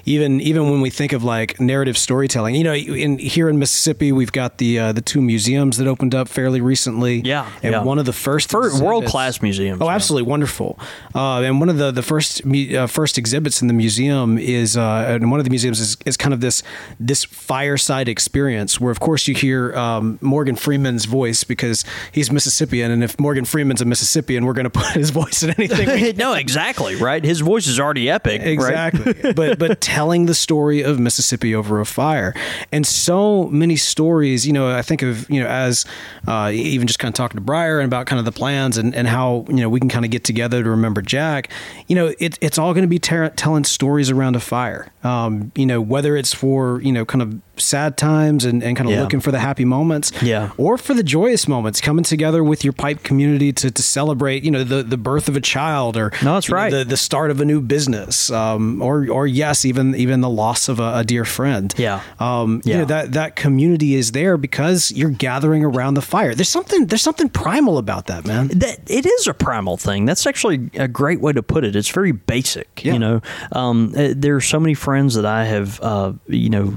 [0.04, 4.12] even, even when we think of like narrative storytelling, you know, in here in Mississippi,
[4.12, 7.20] we've got the, uh, the two museums that opened up fairly recently.
[7.24, 7.82] Yeah, And yeah.
[7.82, 9.88] one of the first exhibits- world-class museums, Oh.
[9.98, 10.78] Absolutely wonderful.
[11.14, 15.04] Uh, and one of the the first uh, first exhibits in the museum is, uh,
[15.08, 16.62] and one of the museums is, is kind of this
[16.98, 22.90] this fireside experience where, of course, you hear um, Morgan Freeman's voice because he's Mississippian,
[22.90, 26.16] and if Morgan Freeman's a Mississippian, we're going to put his voice in anything.
[26.16, 27.24] no, exactly right.
[27.24, 28.40] His voice is already epic.
[28.40, 28.48] right?
[28.48, 29.32] Exactly.
[29.32, 32.34] but but telling the story of Mississippi over a fire.
[32.72, 35.84] And so many stories, you know, I think of, you know, as
[36.26, 38.94] uh, even just kind of talking to Breyer and about kind of the plans and,
[38.94, 41.50] and how, you know, we can kind of get together to remember Jack,
[41.86, 44.92] you know, it, it's all going to be ter- telling stories around a fire.
[45.02, 48.88] Um, you know, whether it's for, you know, kind of sad times and, and kind
[48.88, 49.02] of Yeah.
[49.02, 50.50] looking for the happy moments Yeah.
[50.56, 54.50] or for the joyous moments coming together with your pipe community to, to celebrate, you
[54.50, 56.70] know, the, the birth of a child or No, that's you know, right.
[56.70, 60.68] the, the start of a new business, um, or or yes, even even the loss
[60.68, 61.74] of a, a dear friend.
[61.76, 62.00] Yeah.
[62.20, 62.78] um, you Yeah.
[62.78, 66.34] know that that community is there because you're gathering around the fire.
[66.34, 68.48] There's something there's something primal about that, man.
[68.48, 70.04] that it is a primal thing.
[70.06, 71.74] That's actually a great way to put it.
[71.76, 72.84] It's very basic.
[72.84, 72.92] Yeah.
[72.94, 73.20] You know,
[73.52, 76.74] um, uh, there are so many friends that I have, uh, you know,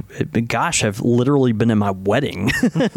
[0.71, 2.49] gosh, have literally been in my wedding,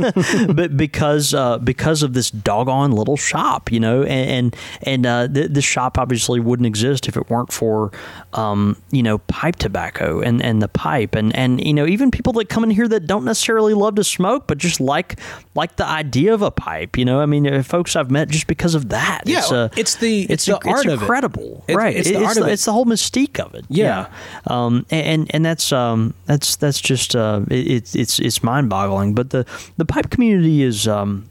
[0.55, 5.51] but because uh, because of this doggone little shop, you know, and and, uh, th-
[5.51, 7.91] this shop obviously wouldn't exist if it weren't for,
[8.35, 12.33] um, you know, pipe tobacco and, and the pipe and and you know even people
[12.35, 15.19] that come in here that don't necessarily love to smoke but just like
[15.55, 16.97] like the idea of a pipe.
[16.97, 19.23] You know, I mean, uh, folks I've met just because of that.
[19.27, 21.97] Yeah, it's, uh, it's the- it's the it's art of incredible, It's- right?
[21.97, 22.53] it's the art of it.
[22.53, 23.65] It's the whole mystique of it.
[23.69, 24.07] Yeah.
[24.47, 29.15] Um, and and that's um, that's that's just uh, it, it's it's it's mind boggling.
[29.15, 29.47] But the
[29.77, 31.29] the pipe community is um,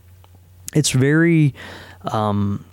[0.74, 1.54] it's very
[2.06, 2.65] um,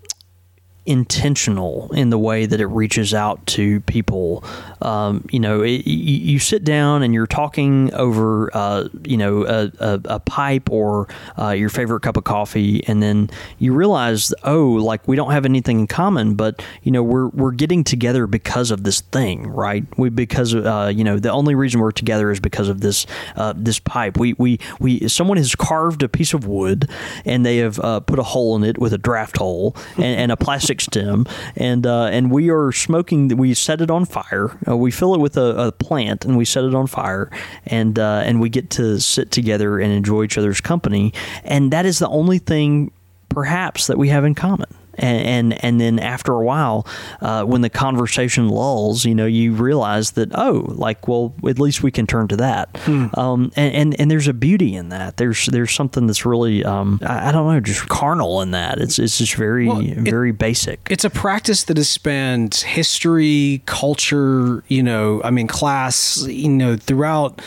[0.86, 4.44] intentional in the way that it reaches out to people.
[4.82, 9.70] Um, you know, it, you, sit down and you're talking over, uh, you know, a,
[9.78, 11.06] a, a pipe or
[11.38, 15.44] uh, your favorite cup of coffee, and then you realize, oh, like we don't have
[15.44, 19.84] anything in common, but you know, we're we're getting together because of this thing, right?
[19.98, 23.52] We because uh, you know the only reason we're together is because of this uh,
[23.56, 24.18] this pipe.
[24.18, 26.88] We we we someone has carved a piece of wood
[27.24, 30.32] and they have uh, put a hole in it with a draft hole and, and
[30.32, 33.28] a plastic stem, and uh, and we are smoking.
[33.36, 34.56] We set it on fire.
[34.70, 37.30] Uh, we fill it with a, a plant and we set it on fire,
[37.66, 41.12] and uh, and we get to sit together and enjoy each other's company,
[41.44, 42.92] and that is the only thing
[43.30, 44.66] perhaps that we have in common.
[44.98, 46.86] And, and and then after a while,
[47.22, 51.82] uh, when the conversation lulls, you know, you realize that oh, like well, at least
[51.82, 52.76] we can turn to that.
[52.86, 55.16] Um, and, and and there's a beauty in that.
[55.16, 58.78] There's there's something that's really um, I, I don't know, just carnal in that.
[58.78, 60.80] It's it's just very Well, it- very basic.
[60.90, 66.76] It's a practice that has spanned history, culture, you know, I mean, class, you know,
[66.76, 67.40] throughout,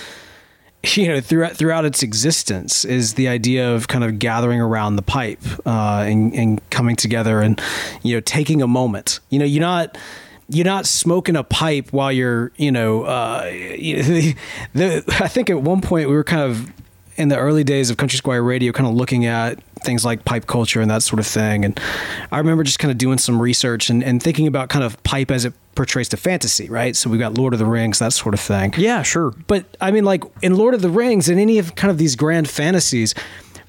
[0.95, 5.01] you know, throughout throughout its existence is the idea of kind of gathering around the
[5.01, 7.61] pipe uh, and, and coming together and,
[8.01, 9.19] you know, taking a moment.
[9.29, 9.97] You know, you're not.
[10.49, 14.35] You're not smoking a pipe while you're, you know, uh, the,
[14.73, 16.69] the, I think at one point we were kind of
[17.17, 20.47] in the early days of Country Squire Radio, kind of looking at things like pipe
[20.47, 21.65] culture and that sort of thing.
[21.65, 21.80] And
[22.32, 25.32] I remember just kind of doing some research and, and thinking about kind of pipe
[25.32, 26.95] as it portrays to fantasy, right?
[26.95, 28.73] So we've got Lord of the Rings, that sort of thing.
[28.78, 29.34] yeah, sure.
[29.47, 32.15] But I mean, like in Lord of the Rings and any of kind of these
[32.15, 33.15] grand fantasies,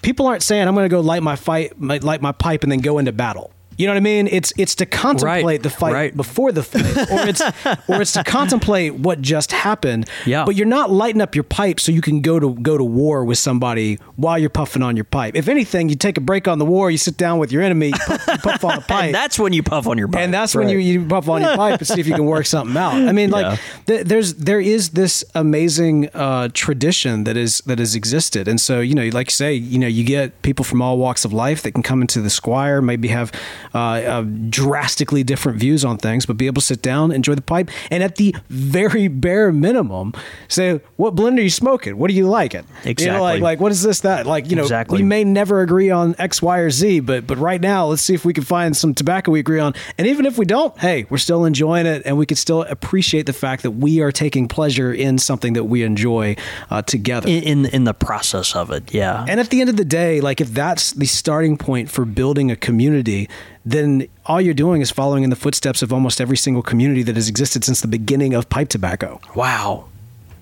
[0.02, 2.80] people aren't saying I'm going to go light my fight, light my pipe, and then
[2.80, 3.53] go into battle.
[3.76, 4.28] You know what I mean?
[4.28, 6.16] It's it's to contemplate Right, the fight right.
[6.16, 7.40] before the fight, or it's
[7.88, 10.08] or it's to contemplate what just happened.
[10.26, 10.44] Yeah.
[10.44, 13.24] But you're not lighting up your pipe so you can go to go to war
[13.24, 15.34] with somebody while you're puffing on your pipe.
[15.36, 17.88] If anything, you take a break on the war, you sit down with your enemy,
[17.88, 20.20] you puff, you puff on a pipe, And that's when you puff on your pipe.
[20.22, 22.46] and that's when you, you puff on your pipe and see if you can work
[22.46, 22.94] something out.
[22.94, 23.56] I mean, like Yeah.
[23.86, 28.80] th- there's there is this amazing uh, tradition that is that has existed, and so
[28.80, 31.62] you know, like you say, you know, you get people from all walks of life
[31.62, 33.32] that can come into the Squire, maybe have
[33.74, 37.42] uh, uh, drastically different views on things, but be able to sit down, enjoy the
[37.42, 40.12] pipe, and at the very bare minimum,
[40.48, 41.96] say, "What blend are you smoking?
[41.98, 42.64] What do you like it?
[42.84, 44.26] You know, like like what is this that?
[44.26, 44.98] Like you know, Exactly.
[44.98, 48.14] we may never agree on X, Y, or Z, but but right now, let's see
[48.14, 49.74] if we can find some tobacco we agree on.
[49.98, 53.26] And even if we don't, hey, we're still enjoying it, and we can still appreciate
[53.26, 56.36] the fact that we are taking pleasure in something that we enjoy
[56.70, 57.28] uh, together.
[57.28, 58.94] in, in in the process of it.
[58.94, 59.24] Yeah.
[59.28, 62.50] and at the end of the day, like if that's the starting point for building
[62.50, 63.28] a community,
[63.64, 67.16] then all you're doing is following in the footsteps of almost every single community that
[67.16, 69.20] has existed since the beginning of pipe tobacco.
[69.34, 69.86] Wow.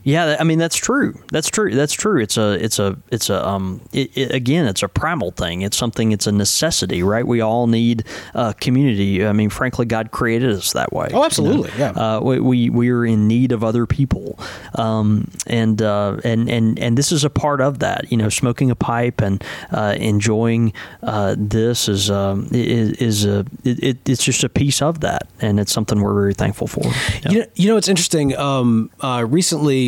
[0.05, 1.20] Yeah, I mean that's true.
[1.30, 1.74] That's true.
[1.74, 2.20] That's true.
[2.20, 5.62] It's a it's a it's a um it, it, again it's a primal thing.
[5.62, 6.12] It's something.
[6.12, 7.26] It's a necessity, right?
[7.26, 9.24] We all need uh, community.
[9.24, 11.09] I mean, frankly, God created us that way.
[11.12, 11.70] Oh, absolutely.
[11.72, 11.92] You know?
[11.96, 12.16] Yeah.
[12.16, 14.38] Uh, we, we we are in need of other people,
[14.74, 18.11] um, and uh, and and and this is a part of that.
[18.11, 20.72] You know, smoking a pipe and uh, enjoying
[21.03, 25.61] uh, this is um, is, is a it, it's just a piece of that, and
[25.61, 26.84] it's something we're very thankful for.
[26.84, 27.30] Yeah.
[27.30, 28.36] You know, you know, it's interesting.
[28.36, 29.24] Um, uh,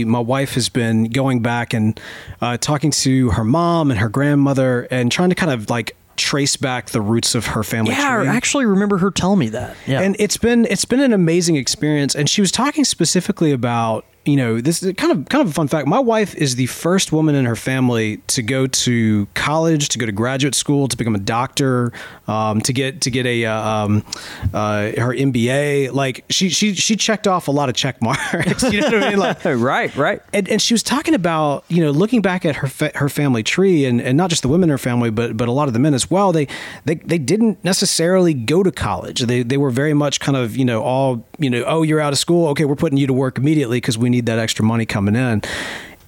[0.08, 1.98] my wife has been going back and
[2.40, 6.56] uh, talking to her mom and her grandmother and trying to kind of like trace
[6.56, 8.28] back the roots of her family yeah, tree.
[8.28, 9.76] I actually remember her telling me that.
[9.86, 10.00] Yeah.
[10.00, 12.14] And it's been it's been an amazing experience.
[12.14, 15.52] And she was talking specifically about you know this is kind of kind of a
[15.52, 15.86] fun fact.
[15.86, 20.06] My wife is the first woman in her family to go to college, to go
[20.06, 21.92] to graduate school, to become a doctor,
[22.26, 24.04] um, to get to get a uh, um,
[24.52, 25.92] uh, her MBA.
[25.92, 28.64] Like she she she checked off a lot of check marks.
[28.74, 29.18] You know what I mean?
[29.18, 30.22] Like right, right.
[30.32, 33.42] and, and she was talking about you know looking back at her fa- her family
[33.42, 35.74] tree and, and not just the women in her family but but a lot of
[35.74, 36.48] the men as well they
[36.84, 40.64] they, they didn't necessarily go to college they they were very much kind of you
[40.64, 43.38] know all you know oh you're out of school okay we're putting you to work
[43.38, 45.42] immediately because we need that extra money coming in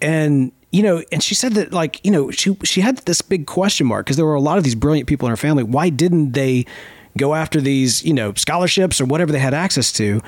[0.00, 3.46] and you know and she said that like you know she she had this big
[3.46, 5.88] question mark because there were a lot of these brilliant people in her family why
[5.88, 6.64] didn't they
[7.16, 10.20] go after these you know scholarships or whatever they had access to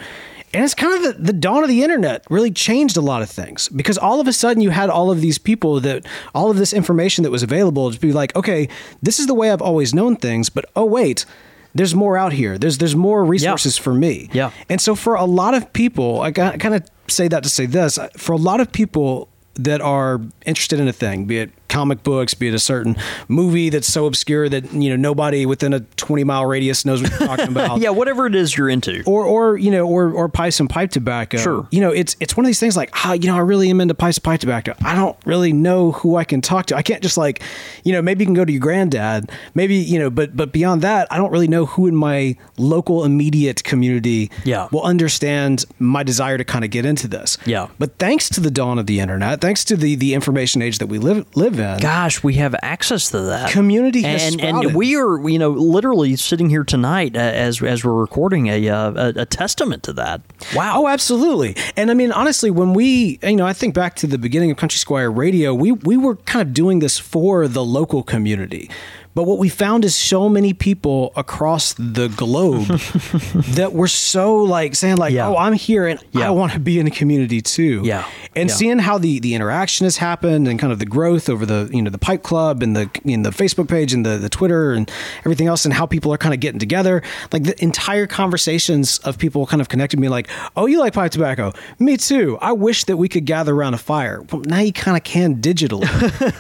[0.55, 3.29] and it's kind of the, the dawn of the internet really changed a lot of
[3.29, 6.57] things because all of a sudden you had all of these people that all of
[6.57, 8.69] this information that was available to be like, okay,
[9.03, 11.27] this is the way I've always known things, but oh wait,
[11.75, 12.57] there's more out here.
[12.57, 14.31] There's there's more resources for me.
[14.33, 14.51] Yeah.
[14.71, 17.67] And so for a lot of people, I got kind of say that to say
[17.67, 22.03] this, for a lot of people that are interested in a thing, be it comic
[22.03, 22.97] books, be it a certain
[23.29, 27.11] movie that's so obscure that you know nobody within a 20 mile radius knows what
[27.11, 27.81] you're talking about.
[27.81, 29.03] yeah, whatever it is you're into.
[29.07, 31.39] Or, or you know, or or pipes and pipe tobacco.
[31.39, 31.69] Sure.
[31.71, 33.81] You know, it's it's one of these things like, ah, you know, I really am
[33.81, 34.75] into pipes and pipe tobacco.
[34.85, 36.77] I don't really know who I can talk to.
[36.77, 37.43] I can't just like,
[37.85, 39.31] you know, maybe you can go to your granddad.
[39.55, 43.05] Maybe you know, but but beyond that, I don't really know who in my local
[43.05, 44.69] immediate community Yeah.
[44.73, 47.39] will understand my desire to kind of get into this.
[47.47, 47.69] Yeah.
[47.79, 50.87] But thanks to the dawn of the internet, thanks to the the information age that
[50.87, 53.51] we live live in, Gosh, we have access to that.
[53.51, 57.85] Community has and, and we are, you know, literally sitting here tonight uh, as as
[57.85, 60.21] we're recording a, uh, a a testament to that.
[60.55, 60.83] Wow.
[60.83, 61.57] Oh, absolutely.
[61.77, 64.57] And I mean, honestly, when we, you know, I think back to the beginning of
[64.57, 68.71] Country Squire Radio, we we were kind of doing this for the local community.
[69.19, 72.67] But what we found is so many people across the globe
[73.57, 75.27] that were so like saying like, Yeah.
[75.27, 76.29] "Oh, I'm here and Yeah.
[76.29, 78.05] I want to be in a community too." Yeah.
[78.37, 78.55] And Yeah.
[78.55, 81.83] seeing how the the interaction has happened and kind of the growth over the you
[81.83, 84.89] know the Pipe Club and the in the Facebook page and the the Twitter and
[85.27, 87.03] everything else and how people are kind of getting together,
[87.33, 91.11] like the entire conversations of people kind of connected me like, "Oh, you like pipe
[91.11, 91.53] tobacco?
[91.81, 92.39] Me too.
[92.41, 95.41] I wish that we could gather around a fire." Well, now you kind of can
[95.43, 95.89] digitally,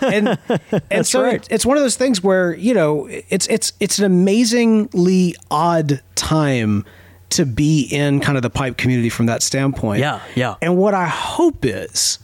[0.02, 0.38] and
[0.92, 1.34] and so right.
[1.42, 6.02] it- it's one of those things where you know it's it's it's an amazingly odd
[6.14, 6.84] time
[7.30, 10.00] to be in kind of the pipe community from that standpoint.
[10.00, 10.56] Yeah, yeah.
[10.62, 12.18] And what I hope is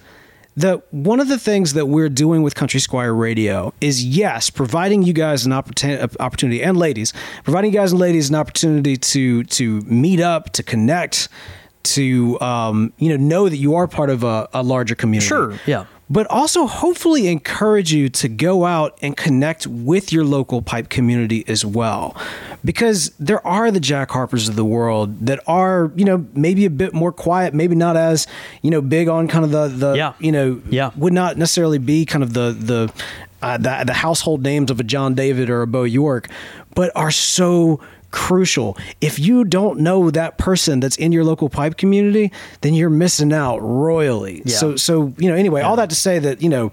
[0.57, 5.03] that one of the things that we're doing with Country Squire Radio is yes, providing
[5.03, 9.45] you guys an opportunity, opportunity and ladies, providing you guys and ladies an opportunity to
[9.45, 11.29] to meet up, to connect,
[11.83, 15.27] to um, you know know that you are part of a, a larger community.
[15.27, 15.87] Sure, yeah.
[16.11, 21.45] But also hopefully encourage you to go out and connect with your local pipe community
[21.49, 22.15] as well.
[22.63, 26.71] Because there are the Jack Harpers of the world that are, you know, maybe a
[26.71, 28.27] bit more quiet, maybe not as,
[28.63, 30.13] you know, big on kind of the, the Yeah.
[30.19, 30.91] you know, Yeah.
[30.97, 32.93] would not necessarily be kind of the, the,
[33.43, 36.29] uh, the, the household names of a John David or a Bo York,
[36.75, 37.81] but are so
[38.15, 38.79] crucial.
[39.01, 43.33] If you don't know that person that's in your local pipe community, then you're missing
[43.33, 44.41] out royally.
[44.45, 44.57] Yeah.
[44.57, 46.71] So so you know anyway, all that to say that you know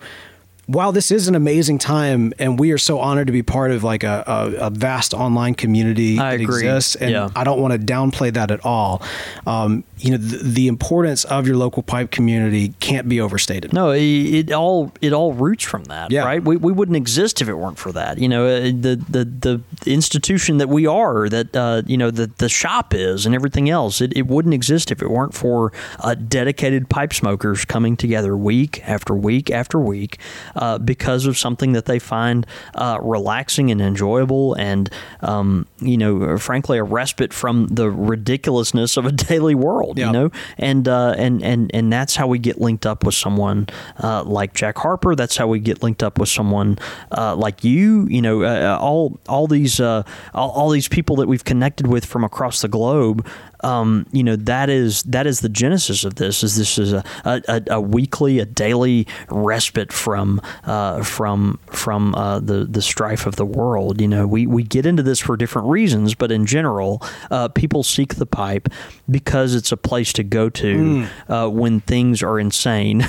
[0.73, 3.83] while this is an amazing time and we are so honored to be part of
[3.83, 6.67] like a, a, a vast online community I that agree.
[6.67, 7.29] exists and Yeah.
[7.35, 9.01] I don't want to downplay that at all.
[9.45, 13.71] Um, you know the, the importance of your local pipe community can't be overstated.
[13.71, 16.23] No, it, it all it all roots from that, Yeah.
[16.25, 16.41] right?
[16.43, 18.17] We, we wouldn't exist if it weren't for that.
[18.17, 19.61] You know, uh, the the the
[19.91, 24.01] institution that we are, that uh, you know, the the shop is, and everything else.
[24.01, 28.81] It, it wouldn't exist if it weren't for uh, dedicated pipe smokers coming together week
[28.87, 30.17] after week after week
[30.61, 32.45] uh, because of something that they find
[32.75, 34.89] uh, relaxing and enjoyable, and
[35.21, 39.97] um, you know, frankly, a respite from the ridiculousness of a daily world.
[39.97, 40.05] Yep.
[40.05, 43.67] You know, and uh, and and and that's how we get linked up with someone
[44.01, 45.15] uh, like Jack Harper.
[45.15, 46.77] That's how we get linked up with someone
[47.17, 48.07] uh, like you.
[48.07, 50.03] You know, uh, all all these uh,
[50.33, 53.25] all, all these people that we've connected with from across the globe.
[53.63, 56.43] Um, you know that is that is the genesis of this.
[56.43, 62.39] Is this is a, a, a weekly, a daily respite from uh, from from uh,
[62.39, 64.01] the the strife of the world.
[64.01, 67.83] You know, we we get into this for different reasons, but in general, uh, people
[67.83, 68.69] seek the pipe
[69.09, 73.01] because it's a place to go to uh, when things are insane,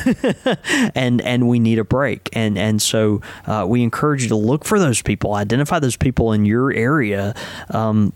[0.94, 2.28] and and we need a break.
[2.32, 6.32] And and so uh, we encourage you to look for those people, identify those people
[6.32, 7.34] in your area.
[7.70, 8.12] Um,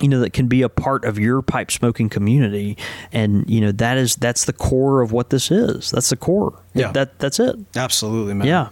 [0.00, 2.76] you know that can be a part of your pipe smoking community.
[3.12, 5.90] And you know that is that's the core of what this is.
[5.90, 6.58] That's the core.
[6.74, 6.92] Yeah.
[6.92, 7.56] that that's it.
[7.76, 8.46] Absolutely, man.
[8.46, 8.68] yeah.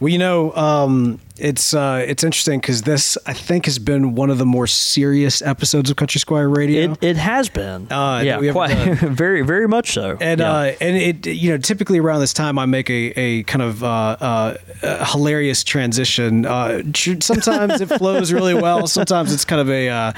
[0.00, 4.30] Well, you know, um, it's uh, it's interesting because this I think has been one
[4.30, 6.92] of the more serious episodes of Country Squire Radio.
[6.92, 10.52] it, it has been Uh, yeah quite very very much so and yeah.
[10.52, 13.82] uh, and it you know typically around this time I make a, a kind of
[13.82, 16.46] uh, uh, hilarious transition.
[16.46, 16.82] Uh,
[17.20, 18.86] sometimes it flows really well.
[18.98, 20.12] Sometimes it's kind of a uh,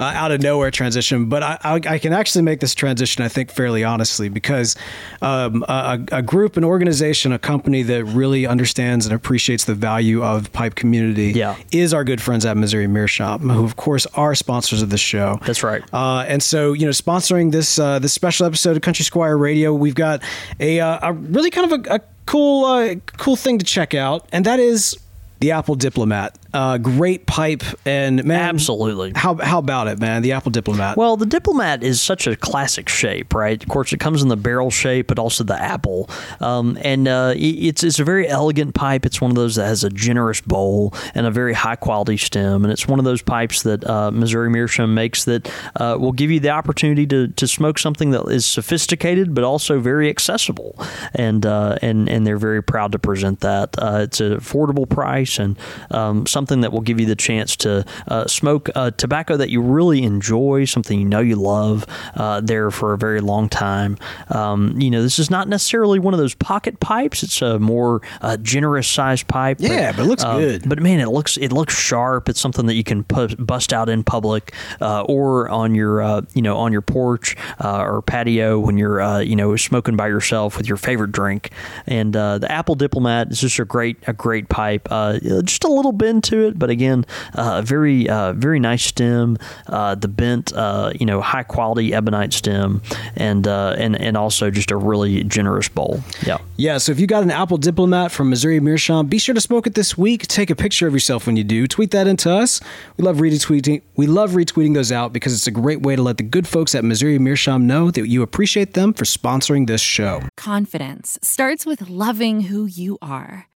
[0.00, 1.28] uh, out of nowhere transition.
[1.28, 4.76] But I, I, I can actually make this transition I think fairly honestly because
[5.22, 10.22] um, a, a group, an organization, a company that really understands and appreciates the value
[10.22, 11.56] of community Yeah.
[11.72, 15.38] is our good friends at Missouri Meerschaum, who of course are sponsors of the show.
[15.46, 15.82] That's right.
[15.92, 19.72] Uh, and so, you know, sponsoring this uh, this special episode of Country Squire Radio,
[19.74, 20.22] we've got
[20.60, 24.26] a, uh, a really kind of a, a cool uh, cool thing to check out,
[24.32, 24.96] and that is
[25.40, 26.38] the Apple Diplomat.
[26.54, 29.10] Uh, great pipe, and man, Absolutely.
[29.16, 30.22] How how about it, man?
[30.22, 30.96] The Apple Diplomat.
[30.96, 33.60] Well, the diplomat is such a classic shape, right?
[33.60, 37.34] Of course, it comes in the barrel shape, but also the apple, um, and uh,
[37.36, 39.04] it's it's a very elegant pipe.
[39.04, 42.64] It's one of those that has a generous bowl and a very high quality stem,
[42.64, 46.30] and it's one of those pipes that uh, Missouri Meerschaum makes that uh, will give
[46.30, 50.78] you the opportunity to, to smoke something that is sophisticated, but also very accessible,
[51.16, 53.76] and uh, and and they're very proud to present that.
[53.76, 55.58] Uh, it's an affordable price and
[55.90, 59.60] um, something that will give you the chance to uh, smoke uh, tobacco that you
[59.60, 63.96] really enjoy, something you know you love, uh, there for a very long time.
[64.28, 67.22] Um, you know, this is not necessarily one of those pocket pipes.
[67.22, 69.58] It's a more uh, generous sized pipe.
[69.60, 70.68] Yeah, but it looks uh, good.
[70.68, 72.28] But man, it looks it looks sharp.
[72.28, 76.22] It's something that you can pu- bust out in public uh, or on your uh,
[76.34, 80.08] you know on your porch uh, or patio when you're uh, you know smoking by
[80.08, 81.50] yourself with your favorite drink.
[81.86, 84.88] And uh, the Apple Diplomat is just a great a great pipe.
[84.90, 89.38] Uh, just a little bend to it, but again, uh, very uh, very nice stem.
[89.66, 92.82] Uh, the bent uh, you know high quality ebonite stem,
[93.16, 96.00] and uh, and and also just a really generous bowl.
[96.26, 96.38] Yeah.
[96.56, 99.66] Yeah, so if you got an Apple Diplomat from Missouri Meerschaum, be sure to smoke
[99.66, 100.26] it this week.
[100.28, 101.66] Take a picture of yourself when you do.
[101.66, 102.60] Tweet that into us.
[102.96, 103.82] We love retweeting.
[103.96, 106.74] We love retweeting those out because it's a great way to let the good folks
[106.74, 110.22] at Missouri Meerschaum know that you appreciate them for sponsoring this show.
[110.36, 113.48] Confidence starts with loving who you are.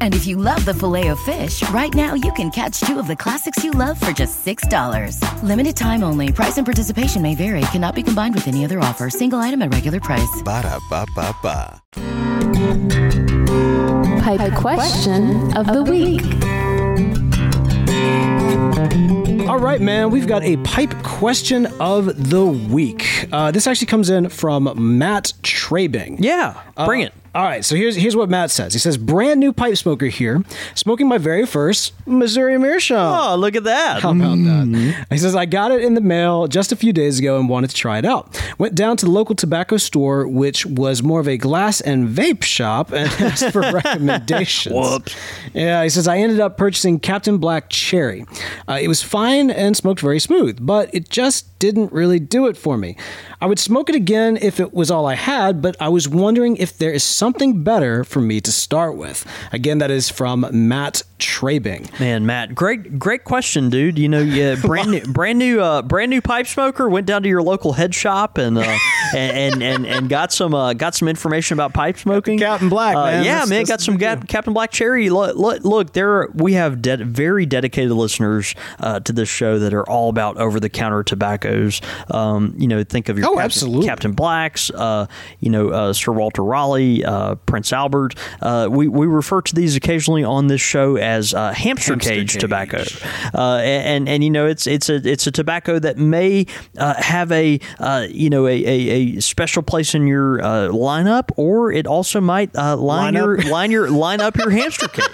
[0.00, 3.06] And if you love the filet of fish, right now you can catch two of
[3.06, 5.42] the classics you love for just $6.
[5.42, 6.32] Limited time only.
[6.32, 7.60] Price and participation may vary.
[7.72, 9.08] Cannot be combined with any other offer.
[9.10, 10.42] Single item at regular price.
[10.44, 11.80] Ba-da-ba-ba-ba.
[14.22, 16.20] Pipe question of the week.
[19.48, 23.26] All right, man, we've got a pipe question of the week.
[23.32, 26.16] Uh, this actually comes in from Matt Trabing.
[26.20, 26.54] Yeah,
[26.86, 27.14] bring Uh, it.
[27.34, 28.72] All right, so here's here's what Matt says.
[28.72, 30.42] He says, "Brand new pipe smoker here,
[30.74, 34.02] smoking my very first Missouri Meerschaum." Oh, look at that.
[34.02, 35.06] How about that?
[35.10, 37.70] He says, I got it in the mail just a few days ago and wanted
[37.70, 38.40] to try it out.
[38.58, 42.42] Went down to the local tobacco store, which was more of a glass and vape
[42.42, 44.74] shop, and asked for recommendations.
[44.74, 45.14] Whoops.
[45.54, 48.24] Yeah, he says, I ended up purchasing Captain Black Cherry.
[48.68, 52.56] Uh, it was fine and smoked very smooth, but it just didn't really do it
[52.56, 52.96] for me.
[53.40, 56.56] I would smoke it again if it was all I had, but I was wondering
[56.56, 59.24] if there is something better for me to start with.
[59.52, 61.98] Again, that is from Matt Trabing.
[62.00, 63.98] Man, Matt, great, great question, dude.
[63.98, 66.88] You know, yeah, brand new, brand new, uh, brand new pipe smoker.
[66.88, 68.62] Went down to your local head shop and uh,
[69.14, 72.38] and, and and and got some uh, got some information about pipe smoking.
[72.38, 73.24] Captain Black, Uh, man.
[73.24, 75.08] Yeah, That's- man, that's got some Cap- Captain Black Cherry.
[75.10, 79.72] Look, look, look there we have de- very dedicated listeners uh, to this show that
[79.74, 81.02] are all about over the counter
[81.50, 81.80] tobaccos.
[82.10, 83.86] Um, you know, think of your Oh, Captain, absolutely.
[83.86, 84.70] Captain Blacks.
[84.70, 85.06] Uh,
[85.40, 88.14] you know, uh, Sir Walter Raleigh, uh, Prince Albert.
[88.40, 92.32] Uh, we we refer to these occasionally on this show as uh, hamster, Hamster cage,
[92.32, 92.40] cage.
[92.40, 92.82] tobacco.
[93.34, 96.46] Uh, and and you know, it's it's a it's a tobacco that may
[96.78, 101.30] uh, have a uh, you know a, a, a special place in your uh, lineup,
[101.36, 103.22] or it also might uh, line, Line up.
[103.22, 105.06] your line your line up your hamster cage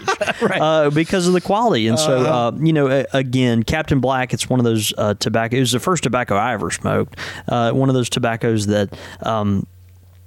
[0.43, 1.87] uh, because of the quality.
[1.89, 5.57] And so, uh, you know, a- again, Captain Black, it's one of those uh, tobacco.
[5.57, 7.19] It was the first tobacco I ever smoked.
[7.49, 8.97] Uh, one of those tobaccos that.
[9.23, 9.67] Um,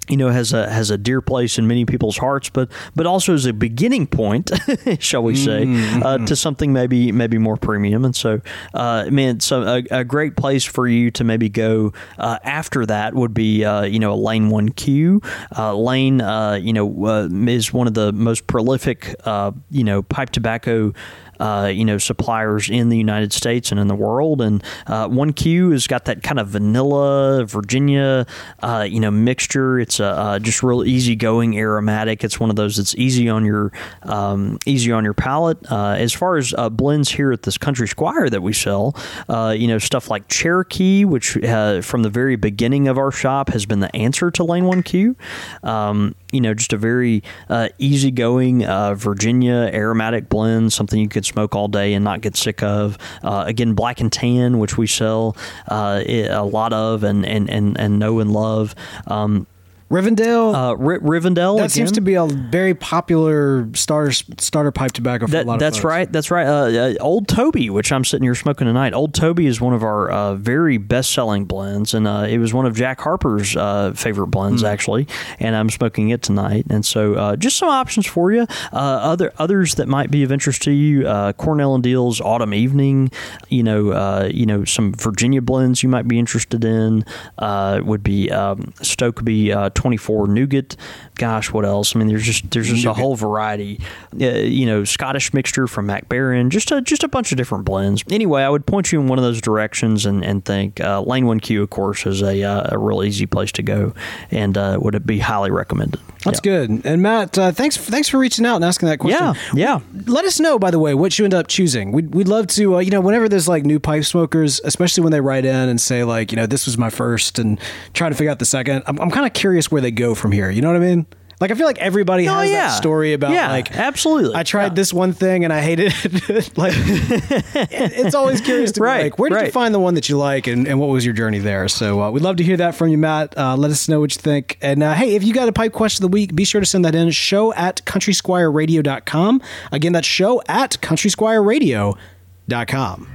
[0.10, 3.34] you know, has a has a dear place in many people's hearts, but but also
[3.34, 4.50] as a beginning point,
[5.00, 5.66] shall we say,
[6.02, 8.04] uh, to something maybe maybe more premium.
[8.04, 8.42] And so,
[8.74, 13.14] uh, man, so a, a great place for you to maybe go uh, after that
[13.14, 15.22] would be uh, you know a Lane One Q.
[15.56, 20.02] Uh, Lane, uh, you know, uh, is one of the most prolific uh, you know
[20.02, 20.92] pipe tobacco
[21.40, 24.42] uh, you know suppliers in the United States and in the world.
[24.42, 28.26] And uh, One Q has got that kind of vanilla Virginia
[28.60, 29.80] uh, you know mixture.
[29.80, 32.24] It's a just real easygoing aromatic.
[32.24, 33.72] It's one of those that's easy on your
[34.04, 35.58] um, easy on your palate.
[35.72, 38.96] Uh, as far as blends here at this Country Squire that we sell,
[39.30, 43.80] you know stuff like Cherokee, which from the very beginning of our shop has been
[43.80, 45.16] the answer to Lane One Q.
[45.64, 51.26] Um, you know, just a very uh, easygoing uh, Virginia aromatic blend, something you could
[51.26, 52.98] smoke all day and not get sick of.
[53.24, 55.36] Uh, again, Black and Tan, which we sell
[55.68, 58.76] uh, a lot of and and and, and know and love.
[59.08, 59.48] Um,
[59.90, 60.54] Rivendell.
[60.54, 61.58] uh, R- Rivendell.
[61.58, 65.54] that seems to be a very popular starter starter pipe tobacco for a That, lot
[65.56, 66.12] of that's right.
[66.12, 66.46] That's right.
[66.46, 68.94] Uh, uh, Old Toby, which I'm sitting here smoking tonight.
[68.94, 72.66] Old Toby is one of our uh, very best-selling blends, and uh, it was one
[72.68, 75.08] of Jack Harper's uh, favorite blends, actually.
[75.40, 76.66] And I'm smoking it tonight.
[76.70, 78.42] And so, uh, just some options for you.
[78.72, 82.54] Uh, other others that might be of interest to you: uh, Cornell and Diehl's Autumn
[82.54, 83.12] Evening.
[83.50, 87.06] You know, uh, you know, some Virginia blends you might be interested in
[87.40, 90.78] uh, would be um, Stokeby uh, 24 Nougat.
[91.20, 91.96] Gosh, what else?
[91.96, 93.80] I mean, there's just there's just a whole variety.
[94.20, 96.50] Uh, you know, Scottish mixture from Mac Baren.
[96.50, 98.04] Just a just a bunch of different blends.
[98.10, 101.26] Anyway, I would point you in one of those directions and and think uh, Lane
[101.28, 103.94] One Q, of course, is a uh, a real easy place to go,
[104.32, 106.00] and uh, would it be highly recommended.
[106.24, 106.52] That's Yeah.
[106.68, 106.82] good.
[106.86, 109.36] And Matt, uh, thanks thanks for reaching out and asking that question.
[109.54, 110.04] Yeah, yeah.
[110.06, 111.92] Let us know, by the way, what you end up choosing.
[111.92, 115.12] We'd, we'd love to, uh, you know, whenever there's like new pipe smokers, especially when
[115.12, 117.60] they write in and say like, you know, this was my first and
[117.94, 118.84] trying to figure out the second.
[118.88, 120.50] I'm, I'm kind of curious where they go from here.
[120.50, 121.06] You know what I mean?
[121.40, 122.68] Like I feel like everybody Oh, has yeah.
[122.68, 124.36] that story about Yeah, like absolutely.
[124.36, 124.74] I tried Yeah.
[124.74, 126.58] this one thing and I hated it.
[126.58, 129.94] like it- it's always curious to be Right, like, where did you find the one
[129.94, 131.70] that you like and, and what was your journey there?
[131.70, 133.38] So uh, we'd love to hear that from you, Matt.
[133.38, 134.58] Uh, let us know what you think.
[134.62, 136.68] And uh, hey, if you got a pipe question of the week, be sure to
[136.68, 137.10] send that in.
[137.12, 139.42] Show at countrysquireradio.com.
[139.72, 143.08] Again, that's show at countrysquireradio.com.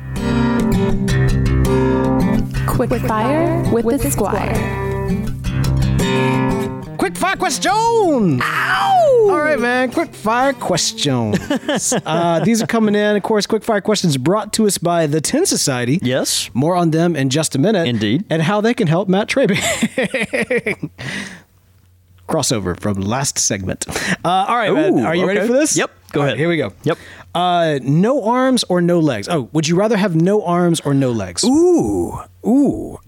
[2.66, 4.55] Quick fire with the squire.
[7.05, 8.40] Quick fire fire question.
[8.42, 9.28] Ow!
[9.30, 9.90] All right, man.
[9.90, 11.38] Quick fire questions.
[12.07, 13.16] uh, these are coming in.
[13.16, 15.98] Of course, quick fire questions brought to us by the Tin Society.
[16.02, 16.50] Yes.
[16.55, 17.88] More on them in just a minute.
[17.88, 18.24] Indeed.
[18.30, 19.57] And how they can help Matt Traby.
[22.28, 23.86] Crossover from last segment.
[23.88, 25.76] Uh, all right, Ooh, are you ready for this?
[25.76, 26.38] Yep, go All ahead.
[26.38, 26.72] here we go.
[26.84, 26.98] Yep.
[27.34, 29.28] Uh, no arms or no legs?
[29.28, 31.44] Oh, would you rather have no arms or no legs?
[31.44, 32.98] Ooh, ooh.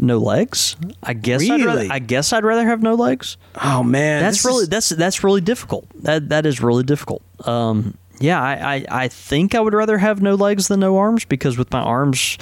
[0.00, 0.76] No legs?
[1.02, 3.36] I guess I'd rather, I guess I'd rather have no legs.
[3.62, 5.86] Oh man, That's really is- that's that's really difficult.
[6.02, 7.22] That that is really difficult.
[7.46, 11.24] Um, yeah, I, I I think I would rather have no legs than no arms
[11.24, 12.38] because with my arms,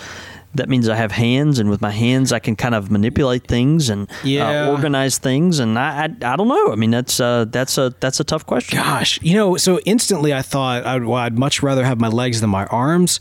[0.55, 3.89] that means I have hands, and with my hands I can kind of manipulate things
[3.91, 4.67] and Yeah.
[4.67, 5.59] uh, organize things.
[5.59, 6.71] And I, I I don't know.
[6.73, 8.79] I mean that's uh that's a that's a tough question.
[8.79, 12.41] Gosh, you know, so instantly I thought I'd, well, I'd much rather have my legs
[12.41, 13.19] than my arms.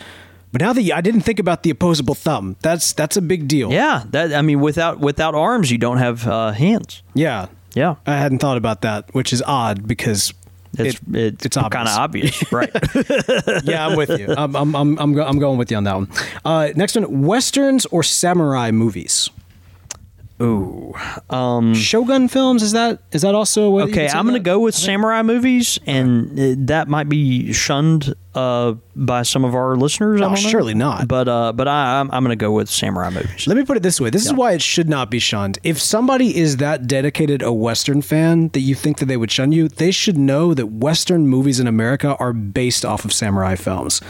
[0.54, 3.48] But now that you, I didn't think about the opposable thumb, that's that's a big
[3.50, 3.72] deal.
[3.74, 7.02] Yeah, that I mean without without arms you don't have uh, hands.
[7.16, 7.96] yeah, Yeah.
[8.08, 10.32] I hadn't thought about that, which is odd because
[10.78, 11.74] It's it- it's, it's obvious.
[11.74, 12.70] kind of obvious, right?
[13.66, 14.34] yeah, I'm with you.
[14.38, 16.08] I'm I'm I'm I'm, go- I'm going with you on that one.
[16.46, 19.30] Uh, next one: westerns or samurai movies.
[20.42, 20.94] Ooh.
[21.30, 24.40] Um, Shogun films is that is that also a way Okay, consider I'm going to
[24.44, 29.76] go with samurai movies, and uh, that might be shunned uh, by some of our
[29.76, 30.20] listeners.
[30.22, 30.50] I Oh, don't know.
[30.50, 31.08] surely not.
[31.08, 33.46] But uh, but I, I'm, I'm going to go with samurai movies.
[33.48, 34.10] Let me put it this way.
[34.10, 35.60] This is why it should not be shunned.
[35.64, 39.52] If somebody is that dedicated a Western fan that you think that they would shun
[39.52, 44.02] you, they should know that Western movies in America are based off of samurai films.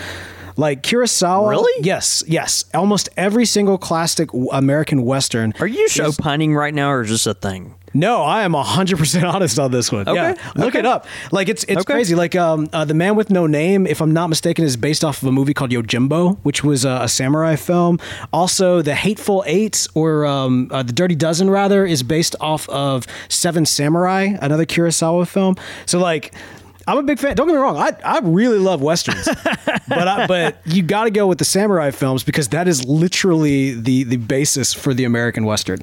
[0.58, 1.50] Like Kurosawa.
[1.50, 1.86] Really?
[1.86, 2.66] Yes, yes.
[2.74, 5.54] Almost every single classic American Western.
[5.60, 7.76] Are you show pining right now, or is this a thing?
[7.96, 10.08] No, I am 100% honest on this one.
[10.10, 10.80] Okay, Yeah, look okay.
[10.80, 11.06] it up.
[11.32, 11.94] Like it's it's Okay.
[11.94, 12.16] crazy.
[12.16, 15.22] Like um uh, The Man with No Name, if I'm not mistaken, is based off
[15.22, 18.00] of a movie called Yojimbo, which was a, a samurai film.
[18.32, 23.06] Also, The Hateful Eight or um, uh, The Dirty Dozen rather is based off of
[23.30, 25.56] Seven Samurai, another Kurosawa film.
[25.86, 26.34] So like
[26.88, 27.36] I'm a big fan.
[27.36, 27.78] Don't get me wrong.
[27.78, 29.26] I, I really love westerns,
[29.88, 33.74] but I, but you got to go with the samurai films because that is literally
[33.74, 35.80] the the basis for the American western.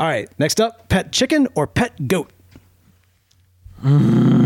[0.00, 2.30] All right, next up, pet chicken or pet goat?
[3.84, 4.41] Mm.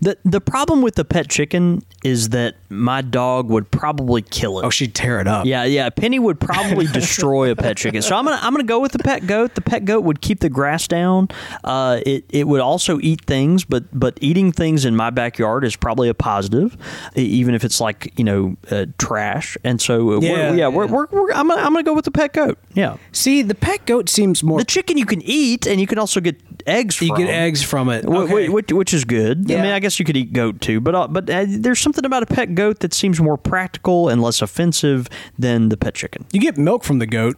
[0.00, 4.64] The the problem with the pet chicken is that my dog would probably kill it.
[4.64, 5.46] Oh, she'd tear it up.
[5.46, 5.90] Yeah, yeah.
[5.90, 8.02] Penny would probably destroy a pet chicken.
[8.02, 9.54] So I'm gonna I'm gonna go with the pet goat.
[9.54, 11.28] The pet goat would keep the grass down.
[11.64, 15.76] Uh, it it would also eat things, but but eating things in my backyard is
[15.76, 16.76] probably a positive,
[17.14, 19.56] even if it's like you know uh, trash.
[19.64, 22.10] And so Yeah, we're, yeah, We're, we're, we're I'm gonna, I'm gonna go with the
[22.10, 22.58] pet goat.
[22.74, 22.96] Yeah.
[23.12, 24.58] See, the pet goat seems more.
[24.58, 26.36] The chicken you can eat, and you can also get
[26.66, 27.00] eggs.
[27.00, 27.18] you from.
[27.18, 28.04] get eggs from it.
[28.04, 28.48] Wh- wh- Okay.
[28.48, 29.50] Which, which is good.
[29.50, 32.04] I mean, I guess you could eat goat too, but uh, but uh, there's something
[32.04, 35.08] about a pet goat that seems more practical and less offensive
[35.38, 36.26] than the pet chicken.
[36.32, 37.36] You get milk from the goat,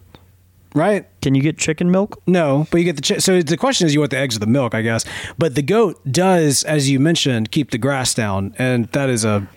[0.75, 1.07] right?
[1.23, 2.21] Can you get chicken milk?
[2.27, 4.41] No, but you get the chi- so the question is you want the eggs or
[4.41, 5.05] the milk, I guess.
[5.39, 9.49] But the goat does, as you mentioned, keep the grass down, and that is a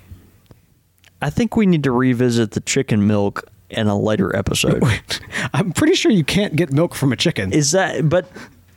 [1.22, 4.84] I think we need to revisit the chicken milk in a later episode.
[5.53, 7.53] I'm pretty sure you can't get milk from a chicken.
[7.53, 8.28] is that but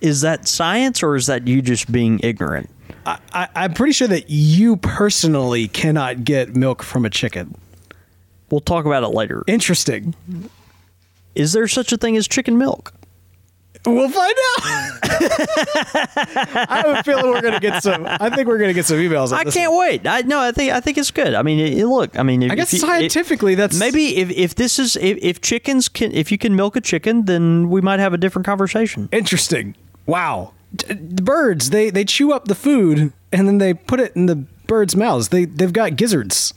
[0.04, 2.70] is that science or is that you just being ignorant?
[3.06, 7.54] I, I'm pretty sure that you personally cannot get milk from a chicken.
[8.50, 9.42] We'll talk about it later.
[9.46, 10.14] Interesting.
[11.34, 12.92] Is there such a thing as chicken milk?
[13.86, 14.62] We'll find out.
[16.70, 18.06] I have a feeling we're gonna get some.
[18.08, 19.30] I think we're gonna get some emails.
[19.32, 19.80] On I can't one.
[19.88, 20.06] wait.
[20.06, 21.34] I no, I think I think it's good.
[21.34, 24.16] I mean, it, it- look, I mean, if, I guess if you- scientifically, that's maybe
[24.16, 27.68] if, if this is if, if chickens can if you can milk a chicken, then
[27.68, 29.08] we might have a different conversation.
[29.12, 29.74] interesting.
[30.06, 34.14] Wow, D- the birds they they chew up the food and then they put it
[34.16, 34.36] in the
[34.66, 35.28] birds' mouths.
[35.28, 36.54] They they've got gizzards.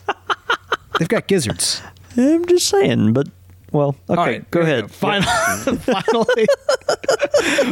[1.00, 1.82] they've got gizzards.
[2.16, 3.28] I'm just saying, but
[3.72, 4.92] well, okay, All right, go here we ahead.
[4.92, 6.46] Finally, finally,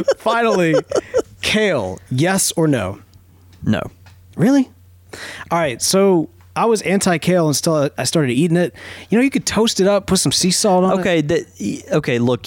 [0.18, 0.74] finally,
[1.42, 1.98] kale.
[2.10, 3.00] Yes or no?
[3.62, 3.80] No.
[4.36, 4.70] Really?
[5.50, 5.80] All right.
[5.80, 8.74] So I was anti kale until I started eating it.
[9.08, 11.00] You know, you could toast it up, put some sea salt on it.
[11.00, 12.18] Okay, okay.
[12.18, 12.46] Look,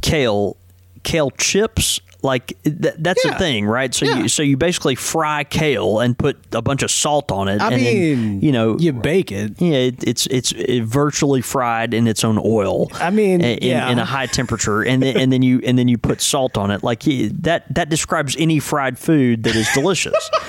[0.00, 0.56] kale,
[1.02, 3.36] kale chips, like that, that's Yeah.
[3.36, 3.94] a thing, right?
[3.94, 4.18] So Yeah.
[4.20, 7.60] you so you basically fry kale and put a bunch of salt on it.
[7.60, 9.60] I and mean, then, you know, you bake it.
[9.60, 12.88] Yeah, it, it's it's uh, virtually fried in its own oil.
[12.94, 13.90] I mean, in, yeah.
[13.90, 16.70] in a high temperature, and then, and then you and then you put salt on
[16.70, 16.82] it.
[16.82, 17.02] Like
[17.42, 20.30] that that describes any fried food that is delicious.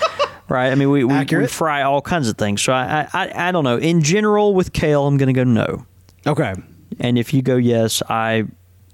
[0.48, 2.62] Right, I mean, we, we, we fry all kinds of things.
[2.62, 3.78] So I, I, I- I don't know.
[3.78, 5.88] In general, with kale, I'm going to go no.
[6.28, 6.54] Okay.
[7.00, 8.44] And if you go yes, I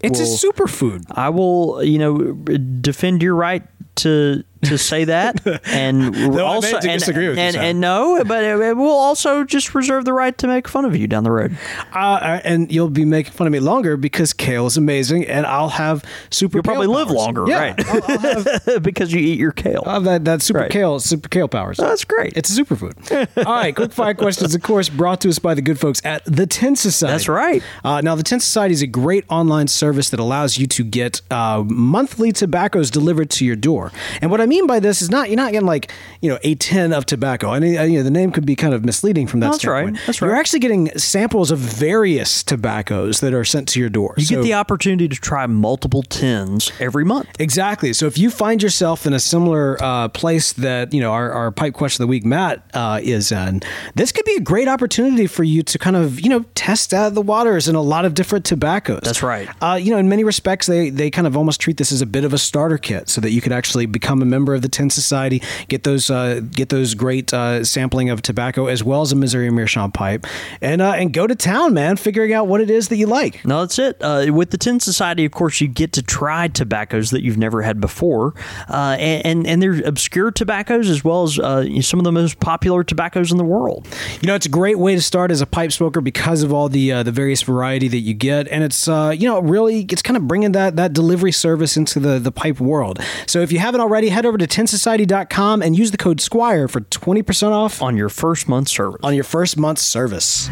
[0.04, 1.06] It's will, a superfood.
[1.12, 2.34] I will, you know,
[2.82, 3.64] defend your right
[3.98, 8.44] to to say that, and I also and, disagree with you, and, and no, but
[8.44, 11.58] it, we'll also just reserve the right to make fun of you down the road.
[11.94, 15.70] Uh, and you'll be making fun of me longer because kale is amazing, and I'll
[15.70, 16.58] have super.
[16.58, 17.88] You'll probably live longer, Yeah, right?
[17.88, 19.84] I'll, I'll have, because you eat your kale.
[19.86, 20.72] Have that, that super Right.
[20.72, 21.78] kale, super kale powers.
[21.78, 22.34] That's great.
[22.36, 23.28] It's a superfood.
[23.46, 26.24] All right, quick fire questions, of course, brought to us by the good folks at
[26.26, 27.12] the Tin Society.
[27.14, 27.64] That's right.
[27.84, 31.22] Uh, now, the Tin Society is a great online service that allows you to get
[31.32, 33.92] uh, monthly tobaccos delivered to your door.
[34.22, 35.92] And what I mean by this is not you're not getting like
[36.22, 37.50] you know a tin of tobacco.
[37.50, 39.52] I mean, uh, you know, the name could be kind of misleading from that No,
[39.54, 39.84] that's right.
[39.86, 40.06] standpoint.
[40.08, 44.14] That's You're actually getting samples of various tobaccos that are sent to your door.
[44.18, 47.28] you So- get the opportunity to try multiple tins every month.
[47.40, 47.94] Exactly.
[47.94, 51.52] So if you find yourself in a similar uh, place that you know our, our
[51.52, 53.62] pipe question of the week, Matt uh, is in,
[53.96, 57.14] this could be a great opportunity for you to kind of you know test out
[57.14, 59.02] the waters in a lot of different tobaccos.
[59.04, 59.48] That's right.
[59.62, 62.06] Uh, you know, in many respects, they they kind of almost treat this as a
[62.06, 64.70] bit of a starter kit, so that you could actually become a member of the
[64.70, 69.12] Tin Society, get those uh, get those great uh, sampling of tobacco as well as
[69.12, 70.26] a Missouri Meerschaum pipe,
[70.62, 73.44] and uh, and go to town, man, figuring out what it is that you like.
[73.46, 73.98] No, that's it.
[74.02, 77.62] Uh, with the Tin Society, of course, you get to try tobaccos that you've never
[77.62, 78.34] had before,
[78.70, 82.40] uh, and, and and they're obscure tobaccos as well as uh, some of the most
[82.40, 83.88] popular tobaccos in the world.
[84.22, 86.70] You know, it's a great way to start as a pipe smoker because of all
[86.70, 90.02] the uh, the various variety that you get, and it's uh, you know really it's
[90.02, 93.00] kind of bringing that that delivery service into the the pipe world.
[93.28, 96.82] So if you haven't already, head over to tinsociety.com and use the code Squire for
[96.82, 99.00] twenty percent off on your first month service.
[99.04, 100.50] on your first month's service.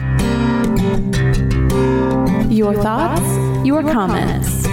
[2.50, 4.66] Your thoughts, your comments,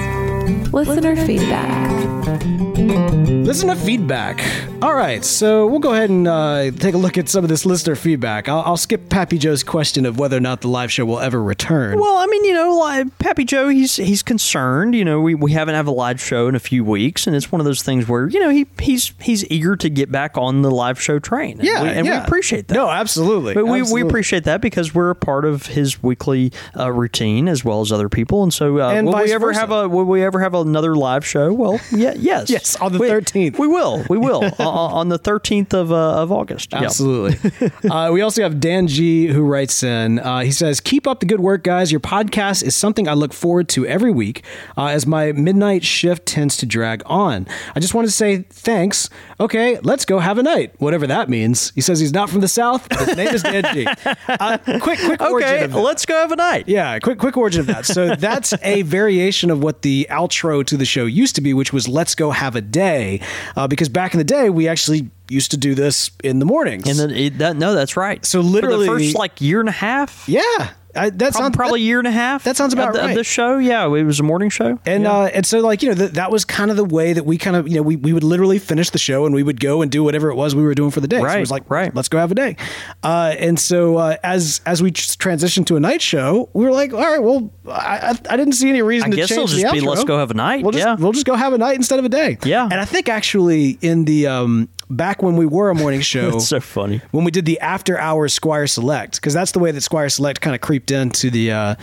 [0.72, 2.16] listener feedback.
[2.37, 4.43] Listen to feedback.
[4.82, 7.64] All right, so we'll go ahead and uh, take a look at some of this
[7.64, 8.49] listener feedback.
[8.49, 11.43] I'll, I'll skip Pappy Joe's question of whether or not the live show will ever
[11.43, 11.99] return.
[11.99, 14.95] Well, I mean, you know, like Pappy Joe, he's he's concerned.
[14.95, 17.51] You know, we, we haven't have a live show in a few weeks, and it's
[17.51, 20.62] one of those things where you know he he's he's eager to get back on
[20.62, 21.59] the live show train.
[21.59, 22.20] And yeah, we, and yeah.
[22.20, 22.74] we appreciate that.
[22.74, 23.55] No, absolutely.
[23.55, 27.64] But we, we appreciate that because we're a part of his weekly uh, routine as
[27.64, 29.61] well as other people, and so uh, And will we ever versa.
[29.61, 31.53] have a will we ever have another live show?
[31.53, 33.59] Well, yeah, yes, Yes, on the We- 13th.
[33.59, 36.72] We will, we will uh, on the thirteenth of uh, of August.
[36.72, 36.85] Yeah.
[36.85, 37.70] Absolutely.
[37.91, 40.18] uh, we also have Dan G who writes in.
[40.18, 41.91] Uh, he says, "Keep up the good work, guys.
[41.91, 44.45] Your podcast is something I look forward to every week,
[44.77, 47.47] uh, as my midnight shift tends to drag on.
[47.74, 49.09] I just wanted to say thanks.
[49.39, 52.49] Okay, let's go have a night, whatever that means." He says he's not from the
[52.49, 52.89] south.
[52.89, 53.87] But his name is Dan G.
[54.29, 56.68] Uh, quick, quick origin Okay, let's go have a night.
[56.68, 57.87] Yeah, quick quick origin of that.
[57.87, 61.72] So that's a variation of what the outro to the show used to be, which
[61.72, 63.21] was "Let's go have a day,"
[63.57, 66.89] uh, because back in the day we actually used to do this in the mornings.
[66.89, 68.25] And then it, that, no, that's right.
[68.25, 70.25] So For literally- the first like year and a half.
[70.29, 72.44] yeah, I, that Prob- sounds probably a year and a half.
[72.44, 73.11] that sounds about of the, right.
[73.11, 74.78] Of the show, yeah, it was a morning show.
[74.86, 75.12] And yeah.
[75.12, 77.38] uh, and so like you know th- that was kind of the way that we
[77.38, 79.82] kind of you know we, we would literally finish the show and we would go
[79.82, 81.20] and do whatever it was we were doing for the day.
[81.20, 81.94] So it was like right.
[81.94, 82.57] let's go have a day.
[83.03, 86.92] Uh, and so uh, as as we transitioned to a night show, we were like,
[86.92, 89.47] all right, well, I, I, I didn't see any reason I to guess change it'll
[89.49, 89.90] just the be outro.
[89.90, 90.97] let's go have a night, We'll just yeah.
[90.97, 92.38] we'll just go have a night instead of a day.
[92.44, 92.64] Yeah.
[92.64, 96.49] And I think actually in the um, back when we were a morning show, That's
[96.49, 97.01] so funny.
[97.11, 100.41] when we did the after hours Squire Select because that's the way that Squire Select
[100.41, 101.74] kind of creeped into the uh,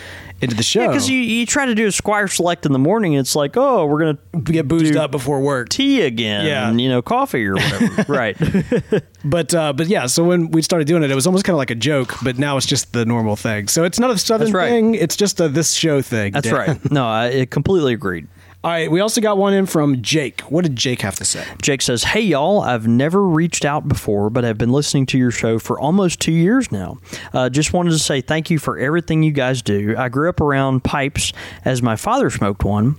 [0.41, 0.87] into the show.
[0.87, 3.85] Because you, you try to do a Squire Select in the morning, it's like, oh,
[3.85, 5.69] we're gonna get boozed up before work.
[5.69, 6.69] tea again, Yeah.
[6.69, 8.05] and, you know, coffee or whatever.
[8.11, 8.37] right.
[9.25, 11.57] But uh, but yeah, so when we started doing it, it was almost kind of
[11.57, 13.69] like a joke, but now it's just the normal thing.
[13.69, 14.67] So it's not a southern right.
[14.67, 16.33] thing; it's just a this show thing.
[16.33, 16.53] That's Dan.
[16.53, 16.91] right.
[16.91, 18.27] No, I, I completely agreed.
[18.63, 20.39] All right, we also got one in from Jake.
[20.41, 21.45] What did Jake have to say?
[21.61, 25.31] Jake says, Hey, y'all, I've never reached out before, but I've been listening to your
[25.31, 26.97] show for almost two years now.
[27.33, 29.95] Uh, just wanted to say thank you for everything you guys do.
[29.97, 31.33] I grew up around pipes
[31.65, 32.95] as my father smoked one.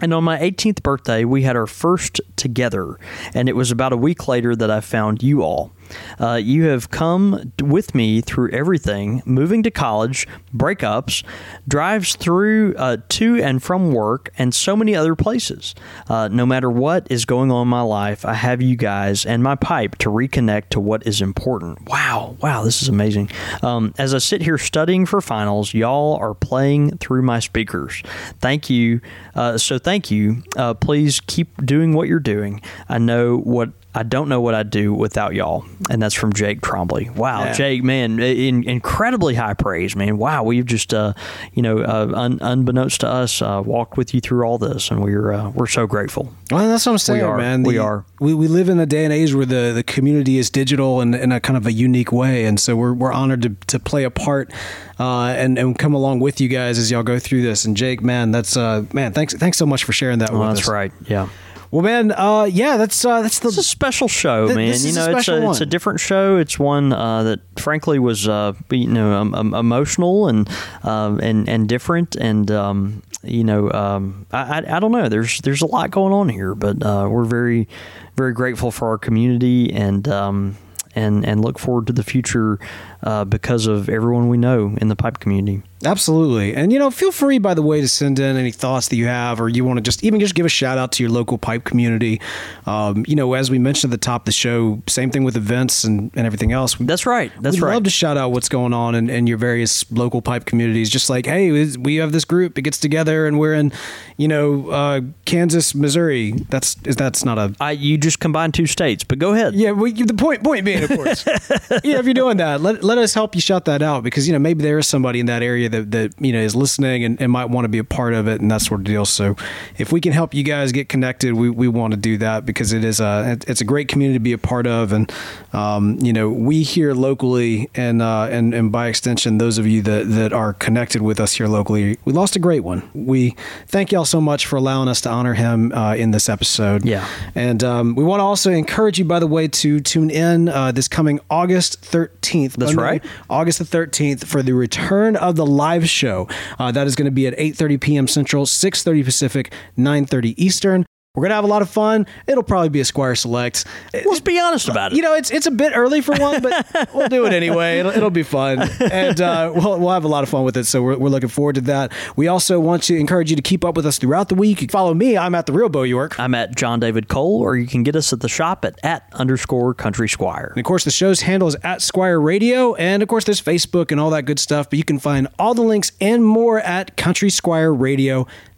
[0.00, 2.96] And on my 18th birthday, we had our first together.
[3.34, 5.72] And it was about a week later that I found you all.
[6.18, 11.24] Uh, you have come with me through everything moving to college, breakups,
[11.66, 15.74] drives through uh, to and from work, and so many other places.
[16.08, 19.42] Uh, no matter what is going on in my life, I have you guys and
[19.42, 21.88] my pipe to reconnect to what is important.
[21.88, 23.30] Wow, wow, this is amazing.
[23.62, 28.02] Um, as I sit here studying for finals, y'all are playing through my speakers.
[28.40, 29.00] Thank you.
[29.34, 30.42] Uh, so, thank you.
[30.56, 32.60] Uh, please keep doing what you're doing.
[32.88, 35.64] I know what I don't know what I'd do without y'all.
[35.88, 37.14] And that's from Jake Trombley.
[37.14, 37.52] Wow, Yeah.
[37.52, 40.18] Jake, man, in, incredibly high praise, man.
[40.18, 41.12] Wow, we've just, uh,
[41.52, 45.02] you know, uh, un, unbeknownst to us, uh, walked with you through all this, and
[45.02, 46.34] we're uh, we're so grateful.
[46.50, 47.36] Well, that's what I'm saying, we are.
[47.36, 47.62] man.
[47.62, 48.04] We are.
[48.20, 51.14] We, we live in a day and age where the, the community is digital and
[51.14, 54.04] in a kind of a unique way, and so we're, we're honored to, to play
[54.04, 54.52] a part
[54.98, 57.64] uh, and and come along with you guys as y'all go through this.
[57.64, 60.62] And Jake, man, that's uh, man, thanks thanks so much for sharing that with that's
[60.62, 60.68] us.
[60.68, 60.92] right.
[61.06, 61.28] Yeah.
[61.74, 64.68] Well, man, uh, yeah, that's uh, that's the It's a special show, Th- man.
[64.68, 66.36] you is a know, it's a it's a different show.
[66.36, 70.48] It's one uh, that, frankly, was uh, you know um, um, emotional and
[70.84, 75.08] um, and and different, and um, you know, um, I, I I don't know.
[75.08, 77.66] There's there's a lot going on here, but uh, we're very
[78.14, 80.06] very grateful for our community and.
[80.06, 80.56] Um,
[80.96, 82.60] and, and look forward to the future
[83.04, 85.62] uh, because of everyone we know in the pipe community.
[85.84, 86.54] Absolutely.
[86.54, 89.06] And, you know, feel free, by the way, to send in any thoughts that you
[89.06, 91.36] have, or you want to just even just give a shout out to your local
[91.36, 92.20] pipe community.
[92.66, 95.36] Um, you know, as we mentioned at the top of the show, same thing with
[95.36, 96.74] events and, and everything else.
[96.76, 97.30] That's right.
[97.40, 97.74] That's We'd right.
[97.74, 100.88] love to shout out what's going on in, in your various local pipe communities.
[100.88, 103.72] Just like, hey, we have this group, it gets together, and we're in,
[104.16, 106.32] you know, uh, Kansas, Missouri.
[106.48, 109.54] That's is that's not a I, you just combined two states, but go ahead.
[109.54, 111.26] yeah, well, the point point being, of course,
[111.84, 111.98] yeah.
[111.98, 114.38] If you're doing that, let, let us help you shout that out because you know
[114.38, 117.30] maybe there is somebody in that area that, that you know is listening and, and
[117.30, 119.04] might want to be a part of it and that sort of deal.
[119.04, 119.36] So
[119.78, 122.72] if we can help you guys get connected, we, we want to do that because
[122.72, 125.12] it is a it's a great community to be a part of, and
[125.52, 129.82] um, you know we here locally and uh, and and by extension those of you
[129.82, 132.88] that that are connected with us here locally, we lost a great one.
[132.94, 133.36] We
[133.66, 136.84] thank y'all so much for allowing us to honor him uh, in this episode.
[136.84, 137.06] Yeah.
[137.34, 140.72] And um, we want to also encourage you, by the way, to tune in uh,
[140.72, 142.52] this coming August 13th.
[142.52, 143.04] That's Monday, right.
[143.28, 146.28] August the 13th for the return of the live show.
[146.58, 148.08] Uh, that is going to be at 8.30 p.m.
[148.08, 150.86] Central, 6.30 Pacific, 9.30 Eastern.
[151.16, 152.08] We're going to have a lot of fun.
[152.26, 153.66] It'll probably be a Squire Select.
[153.92, 154.96] Let's be honest about it.
[154.96, 157.78] You know, it's it's a bit early for one, but we'll do it anyway.
[157.78, 160.64] It'll, it'll be fun, and uh, we'll we'll have a lot of fun with it.
[160.64, 161.92] So we're, we're looking forward to that.
[162.16, 164.60] We also want to encourage you to keep up with us throughout the week.
[164.60, 165.16] You can follow me.
[165.16, 166.18] I'm at the Real Bo York.
[166.18, 169.08] I'm at John David Cole, or you can get us at the shop at at
[169.12, 170.48] underscore Country Squire.
[170.48, 172.74] And of course, the show's handle is at Squire Radio.
[172.74, 174.68] And of course, there's Facebook and all that good stuff.
[174.68, 176.96] But you can find all the links and more at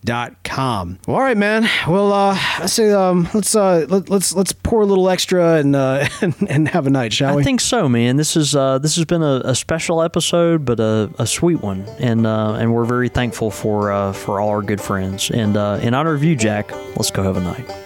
[0.06, 0.98] countrysquireradio.com.
[1.06, 1.68] Well, all right, man.
[1.88, 5.76] Well, uh, I say um, let's uh, let, let's let's pour a little extra and
[5.76, 7.42] uh, and, and have a night, shall I we?
[7.42, 8.16] I think so, man.
[8.16, 11.82] This is uh, this has been a, a special episode, but a, a sweet one,
[11.98, 15.30] and uh, and we're very thankful for uh, for all our good friends.
[15.30, 17.85] And uh, in honor of you, Jack, let's go have a night.